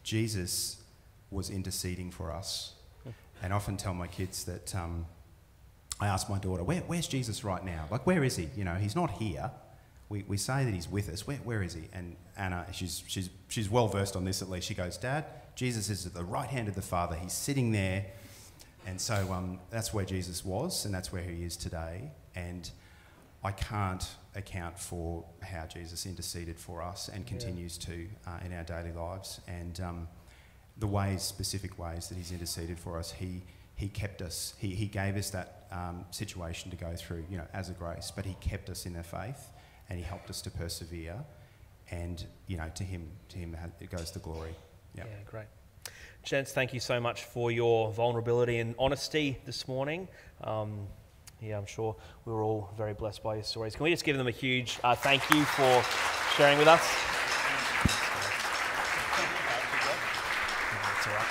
Jesus 0.03 0.83
was 1.31 1.51
interceding 1.51 2.11
for 2.11 2.33
us. 2.33 2.75
And 3.43 3.55
I 3.55 3.57
often 3.57 3.79
tell 3.79 3.95
my 3.95 4.07
kids 4.07 4.45
that 4.45 4.75
um, 4.75 5.07
I 5.99 6.07
ask 6.07 6.29
my 6.29 6.39
daughter, 6.39 6.63
Where, 6.63 6.81
where's 6.81 7.09
Jesus 7.09 7.43
right 7.43 7.65
now? 7.65 7.87
Like, 7.91 8.07
where 8.07 8.23
is 8.23 8.37
he? 8.37 8.49
You 8.55 8.65
know, 8.65 8.75
he's 8.75 8.95
not 8.95 9.13
here. 9.13 9.51
We, 10.11 10.25
we 10.27 10.37
say 10.37 10.65
that 10.65 10.75
he's 10.75 10.89
with 10.89 11.09
us. 11.09 11.27
Where, 11.27 11.39
where 11.39 11.63
is 11.63 11.73
he? 11.73 11.85
And 11.93 12.17
Anna, 12.37 12.67
she's, 12.73 13.03
she's, 13.07 13.31
she's 13.49 13.71
well 13.71 13.89
versed 13.89 14.17
on 14.17 14.25
this 14.25 14.43
at 14.43 14.51
least. 14.51 14.67
She 14.67 14.75
goes, 14.75 14.97
Dad, 14.97 15.25
Jesus 15.55 15.89
is 15.89 16.05
at 16.05 16.15
the 16.15 16.25
right 16.25 16.49
hand 16.49 16.69
of 16.69 16.75
the 16.75 16.83
Father. 16.83 17.15
He's 17.15 17.33
sitting 17.33 17.71
there. 17.71 18.07
And 18.87 19.01
so 19.01 19.15
um, 19.33 19.61
that's 19.71 19.95
where 19.95 20.05
Jesus 20.05 20.45
was, 20.45 20.85
and 20.85 20.93
that's 20.93 21.13
where 21.13 21.23
he 21.23 21.45
is 21.45 21.57
today. 21.57 22.11
And 22.35 22.69
I 23.43 23.53
can't 23.53 24.07
account 24.35 24.79
for 24.79 25.25
how 25.43 25.67
Jesus 25.67 26.07
interceded 26.07 26.59
for 26.59 26.83
us 26.83 27.09
and 27.09 27.27
continues 27.27 27.79
yeah. 27.81 27.95
to 27.95 28.09
uh, 28.27 28.47
in 28.47 28.53
our 28.53 28.65
daily 28.65 28.93
lives. 28.93 29.41
And 29.49 29.81
um, 29.81 30.09
the 30.79 30.87
ways, 30.87 31.23
specific 31.23 31.79
ways 31.79 32.09
that 32.09 32.17
he's 32.17 32.33
interceded 32.33 32.79
for 32.79 32.99
us, 32.99 33.13
he, 33.13 33.43
he 33.77 33.89
kept 33.89 34.21
us, 34.21 34.55
he, 34.59 34.75
he 34.75 34.87
gave 34.87 35.17
us 35.17 35.31
that 35.31 35.61
um, 35.73 36.05
situation 36.11 36.71
to 36.71 36.77
go 36.77 36.95
through, 36.97 37.25
you 37.31 37.37
know, 37.37 37.47
as 37.53 37.71
a 37.71 37.73
grace, 37.73 38.13
but 38.15 38.25
He 38.25 38.35
kept 38.41 38.69
us 38.71 38.87
in 38.87 38.97
our 38.97 39.03
faith 39.03 39.51
and 39.89 39.99
He 39.99 40.05
helped 40.05 40.31
us 40.31 40.43
to 40.43 40.51
persevere. 40.51 41.17
And, 41.91 42.25
you 42.47 42.57
know, 42.57 42.71
to 42.75 42.85
Him, 42.85 43.09
to 43.31 43.39
Him 43.39 43.57
it 43.81 43.91
goes 43.91 44.11
the 44.11 44.21
glory. 44.21 44.55
Yep. 44.97 45.07
Yeah, 45.09 45.31
great. 45.31 45.47
Gents, 46.23 46.53
thank 46.53 46.75
you 46.75 46.81
so 46.81 47.01
much 47.01 47.25
for 47.25 47.51
your 47.51 47.93
vulnerability 47.93 48.59
and 48.59 48.75
honesty 48.79 49.39
this 49.47 49.67
morning. 49.67 50.07
Um, 50.45 50.87
yeah, 51.43 51.57
I'm 51.57 51.67
sure 51.67 51.97
we 52.27 52.33
were 52.33 52.43
all 52.43 52.71
very 52.77 52.93
blessed 52.93 53.23
by 53.23 53.37
your 53.37 53.45
stories. 53.45 53.75
Can 53.75 53.85
we 53.85 53.91
just 53.91 54.05
give 54.05 54.19
them 54.19 54.27
a 54.27 54.33
huge 54.33 54.79
uh, 54.85 54.95
thank 54.95 55.23
you 55.31 55.43
for 55.45 55.83
sharing 56.37 56.59
with 56.59 56.69
us? 56.69 56.81
That's 60.83 61.07
all 61.07 61.15
right. 61.15 61.27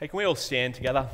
Hey, 0.00 0.08
can 0.08 0.16
we 0.16 0.24
all 0.24 0.34
stand 0.34 0.74
together? 0.74 1.08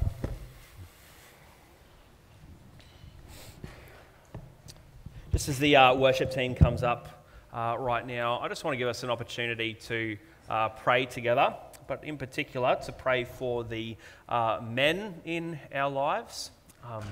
Just 5.31 5.51
as 5.51 5.59
the 5.59 5.77
uh, 5.77 5.95
worship 5.95 6.31
team 6.31 6.55
comes 6.55 6.83
up 6.83 7.27
uh, 7.53 7.77
right 7.79 8.07
now, 8.07 8.41
I 8.41 8.49
just 8.49 8.65
want 8.65 8.73
to 8.73 8.79
give 8.79 8.89
us 8.89 9.03
an 9.03 9.11
opportunity 9.11 9.75
to 9.75 10.17
uh, 10.49 10.71
pray 10.71 11.05
together, 11.05 11.55
but 11.89 12.05
in 12.05 12.17
particular 12.17 12.77
to 12.87 12.93
pray 12.93 13.25
for 13.25 13.65
the 13.65 13.97
uh, 14.29 14.61
men 14.63 15.15
in 15.25 15.59
our 15.75 15.91
lives. 15.91 16.53
Um, 16.85 17.03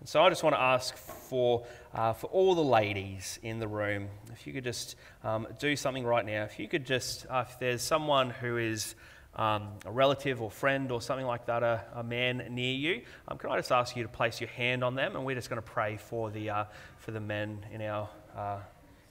and 0.00 0.08
so 0.08 0.22
I 0.22 0.28
just 0.28 0.42
want 0.42 0.54
to 0.54 0.60
ask 0.60 0.96
for, 0.96 1.64
uh, 1.94 2.12
for 2.12 2.26
all 2.26 2.54
the 2.54 2.62
ladies 2.62 3.38
in 3.42 3.58
the 3.58 3.66
room, 3.66 4.08
if 4.32 4.46
you 4.46 4.52
could 4.52 4.64
just 4.64 4.96
um, 5.24 5.46
do 5.58 5.74
something 5.74 6.04
right 6.04 6.24
now. 6.24 6.44
If 6.44 6.58
you 6.58 6.68
could 6.68 6.84
just, 6.84 7.26
uh, 7.30 7.44
if 7.48 7.58
there's 7.58 7.82
someone 7.82 8.30
who 8.30 8.56
is 8.58 8.94
um, 9.34 9.68
a 9.84 9.90
relative 9.90 10.42
or 10.42 10.50
friend 10.50 10.92
or 10.92 11.00
something 11.00 11.26
like 11.26 11.46
that, 11.46 11.62
a, 11.62 11.82
a 11.94 12.04
man 12.04 12.46
near 12.50 12.74
you, 12.74 13.02
um, 13.28 13.38
can 13.38 13.50
I 13.50 13.56
just 13.56 13.72
ask 13.72 13.96
you 13.96 14.02
to 14.02 14.08
place 14.08 14.40
your 14.40 14.50
hand 14.50 14.84
on 14.84 14.94
them? 14.94 15.16
And 15.16 15.24
we're 15.24 15.34
just 15.34 15.50
going 15.50 15.62
to 15.62 15.68
pray 15.68 15.96
for 15.96 16.30
the, 16.30 16.50
uh, 16.50 16.64
for 16.98 17.10
the 17.10 17.20
men 17.20 17.64
in 17.72 17.82
our, 17.82 18.08
uh, 18.36 18.58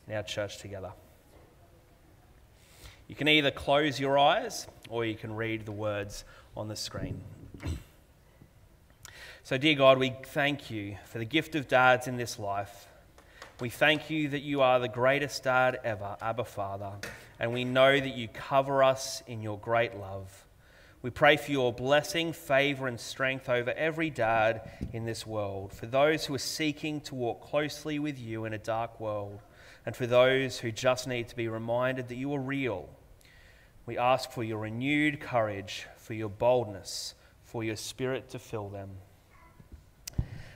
in 0.07 0.15
our 0.15 0.23
church 0.23 0.59
together. 0.59 0.91
You 3.07 3.15
can 3.15 3.27
either 3.27 3.51
close 3.51 3.99
your 3.99 4.17
eyes 4.17 4.67
or 4.89 5.05
you 5.05 5.15
can 5.15 5.35
read 5.35 5.65
the 5.65 5.71
words 5.71 6.23
on 6.57 6.67
the 6.67 6.75
screen. 6.75 7.21
So, 9.43 9.57
dear 9.59 9.75
God, 9.75 9.99
we 9.99 10.15
thank 10.25 10.71
you 10.71 10.97
for 11.05 11.19
the 11.19 11.25
gift 11.25 11.53
of 11.53 11.67
dads 11.67 12.07
in 12.07 12.17
this 12.17 12.39
life. 12.39 12.87
We 13.59 13.69
thank 13.69 14.09
you 14.09 14.29
that 14.29 14.41
you 14.41 14.61
are 14.61 14.79
the 14.79 14.87
greatest 14.87 15.43
dad 15.43 15.79
ever, 15.83 16.17
Abba 16.19 16.45
Father, 16.45 16.93
and 17.39 17.53
we 17.53 17.63
know 17.63 17.97
that 17.97 18.15
you 18.15 18.27
cover 18.27 18.83
us 18.83 19.21
in 19.27 19.41
your 19.41 19.59
great 19.59 19.95
love. 19.97 20.45
We 21.03 21.11
pray 21.11 21.37
for 21.37 21.51
your 21.51 21.71
blessing, 21.71 22.33
favor, 22.33 22.87
and 22.87 22.99
strength 22.99 23.47
over 23.47 23.71
every 23.73 24.09
dad 24.09 24.67
in 24.91 25.05
this 25.05 25.27
world, 25.27 25.71
for 25.71 25.85
those 25.85 26.25
who 26.25 26.33
are 26.33 26.39
seeking 26.39 26.99
to 27.01 27.13
walk 27.13 27.41
closely 27.41 27.99
with 27.99 28.17
you 28.17 28.45
in 28.45 28.53
a 28.53 28.57
dark 28.57 28.99
world, 28.99 29.39
and 29.85 29.95
for 29.95 30.07
those 30.07 30.57
who 30.57 30.71
just 30.71 31.07
need 31.07 31.27
to 31.27 31.35
be 31.35 31.47
reminded 31.47 32.07
that 32.07 32.15
you 32.15 32.33
are 32.33 32.41
real. 32.41 32.89
We 33.85 33.97
ask 33.97 34.31
for 34.31 34.43
your 34.43 34.59
renewed 34.59 35.19
courage, 35.19 35.85
for 35.97 36.13
your 36.13 36.29
boldness, 36.29 37.13
for 37.43 37.63
your 37.63 37.75
spirit 37.75 38.29
to 38.29 38.39
fill 38.39 38.69
them. 38.69 38.89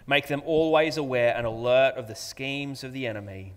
Make 0.07 0.27
them 0.27 0.41
always 0.45 0.97
aware 0.97 1.35
and 1.37 1.45
alert 1.45 1.95
of 1.95 2.07
the 2.07 2.15
schemes 2.15 2.83
of 2.83 2.93
the 2.93 3.05
enemy. 3.05 3.53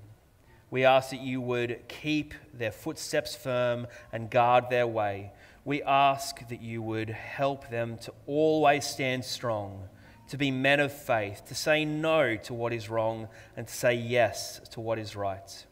We 0.70 0.84
ask 0.84 1.10
that 1.10 1.20
you 1.20 1.40
would 1.40 1.88
keep 1.88 2.34
their 2.52 2.72
footsteps 2.72 3.34
firm 3.34 3.86
and 4.12 4.30
guard 4.30 4.68
their 4.68 4.86
way. 4.86 5.32
We 5.64 5.82
ask 5.82 6.46
that 6.48 6.60
you 6.60 6.82
would 6.82 7.08
help 7.08 7.70
them 7.70 7.96
to 8.02 8.12
always 8.26 8.86
stand 8.86 9.24
strong, 9.24 9.88
to 10.28 10.36
be 10.36 10.50
men 10.50 10.80
of 10.80 10.92
faith, 10.92 11.46
to 11.46 11.54
say 11.54 11.86
no 11.86 12.36
to 12.36 12.52
what 12.52 12.74
is 12.74 12.90
wrong, 12.90 13.28
and 13.56 13.66
to 13.66 13.72
say 13.74 13.94
yes 13.94 14.60
to 14.72 14.80
what 14.80 14.98
is 14.98 15.16
right. 15.16 15.66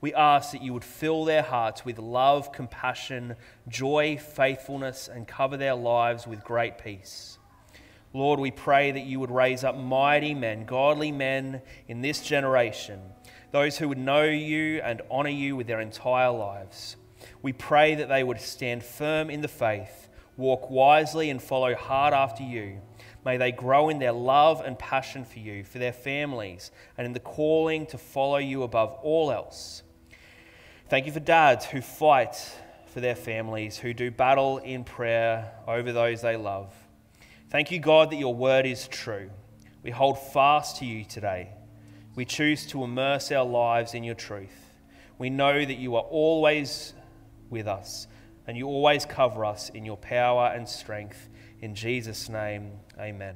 We 0.00 0.12
ask 0.12 0.52
that 0.52 0.62
you 0.62 0.72
would 0.72 0.84
fill 0.84 1.24
their 1.24 1.42
hearts 1.42 1.84
with 1.84 1.98
love, 1.98 2.52
compassion, 2.52 3.36
joy, 3.68 4.18
faithfulness, 4.18 5.08
and 5.08 5.26
cover 5.26 5.56
their 5.56 5.74
lives 5.74 6.26
with 6.26 6.44
great 6.44 6.78
peace. 6.78 7.38
Lord, 8.12 8.38
we 8.38 8.50
pray 8.50 8.92
that 8.92 9.04
you 9.04 9.18
would 9.20 9.30
raise 9.30 9.64
up 9.64 9.76
mighty 9.76 10.34
men, 10.34 10.66
godly 10.66 11.10
men 11.10 11.62
in 11.88 12.00
this 12.00 12.22
generation, 12.22 13.00
those 13.50 13.78
who 13.78 13.88
would 13.88 13.98
know 13.98 14.24
you 14.24 14.80
and 14.82 15.02
honor 15.10 15.30
you 15.30 15.56
with 15.56 15.66
their 15.66 15.80
entire 15.80 16.30
lives. 16.30 16.96
We 17.42 17.52
pray 17.52 17.94
that 17.94 18.08
they 18.08 18.22
would 18.22 18.40
stand 18.40 18.84
firm 18.84 19.30
in 19.30 19.40
the 19.40 19.48
faith, 19.48 20.08
walk 20.36 20.70
wisely, 20.70 21.30
and 21.30 21.42
follow 21.42 21.74
hard 21.74 22.14
after 22.14 22.42
you. 22.42 22.80
May 23.24 23.36
they 23.36 23.52
grow 23.52 23.88
in 23.88 23.98
their 23.98 24.12
love 24.12 24.60
and 24.60 24.78
passion 24.78 25.24
for 25.24 25.38
you, 25.38 25.64
for 25.64 25.78
their 25.78 25.92
families, 25.92 26.70
and 26.98 27.06
in 27.06 27.14
the 27.14 27.20
calling 27.20 27.86
to 27.86 27.98
follow 27.98 28.36
you 28.36 28.62
above 28.62 28.92
all 29.02 29.32
else. 29.32 29.82
Thank 30.94 31.06
you 31.06 31.12
for 31.12 31.18
dads 31.18 31.64
who 31.64 31.80
fight 31.80 32.36
for 32.86 33.00
their 33.00 33.16
families, 33.16 33.76
who 33.76 33.92
do 33.92 34.12
battle 34.12 34.58
in 34.58 34.84
prayer 34.84 35.50
over 35.66 35.90
those 35.92 36.22
they 36.22 36.36
love. 36.36 36.72
Thank 37.50 37.72
you, 37.72 37.80
God, 37.80 38.12
that 38.12 38.16
your 38.16 38.32
word 38.32 38.64
is 38.64 38.86
true. 38.86 39.28
We 39.82 39.90
hold 39.90 40.20
fast 40.20 40.76
to 40.76 40.84
you 40.84 41.04
today. 41.04 41.50
We 42.14 42.24
choose 42.24 42.64
to 42.68 42.84
immerse 42.84 43.32
our 43.32 43.44
lives 43.44 43.94
in 43.94 44.04
your 44.04 44.14
truth. 44.14 44.78
We 45.18 45.30
know 45.30 45.64
that 45.64 45.78
you 45.78 45.96
are 45.96 46.04
always 46.04 46.94
with 47.50 47.66
us 47.66 48.06
and 48.46 48.56
you 48.56 48.68
always 48.68 49.04
cover 49.04 49.44
us 49.44 49.70
in 49.70 49.84
your 49.84 49.96
power 49.96 50.52
and 50.54 50.68
strength. 50.68 51.28
In 51.60 51.74
Jesus' 51.74 52.28
name, 52.28 52.70
amen. 53.00 53.34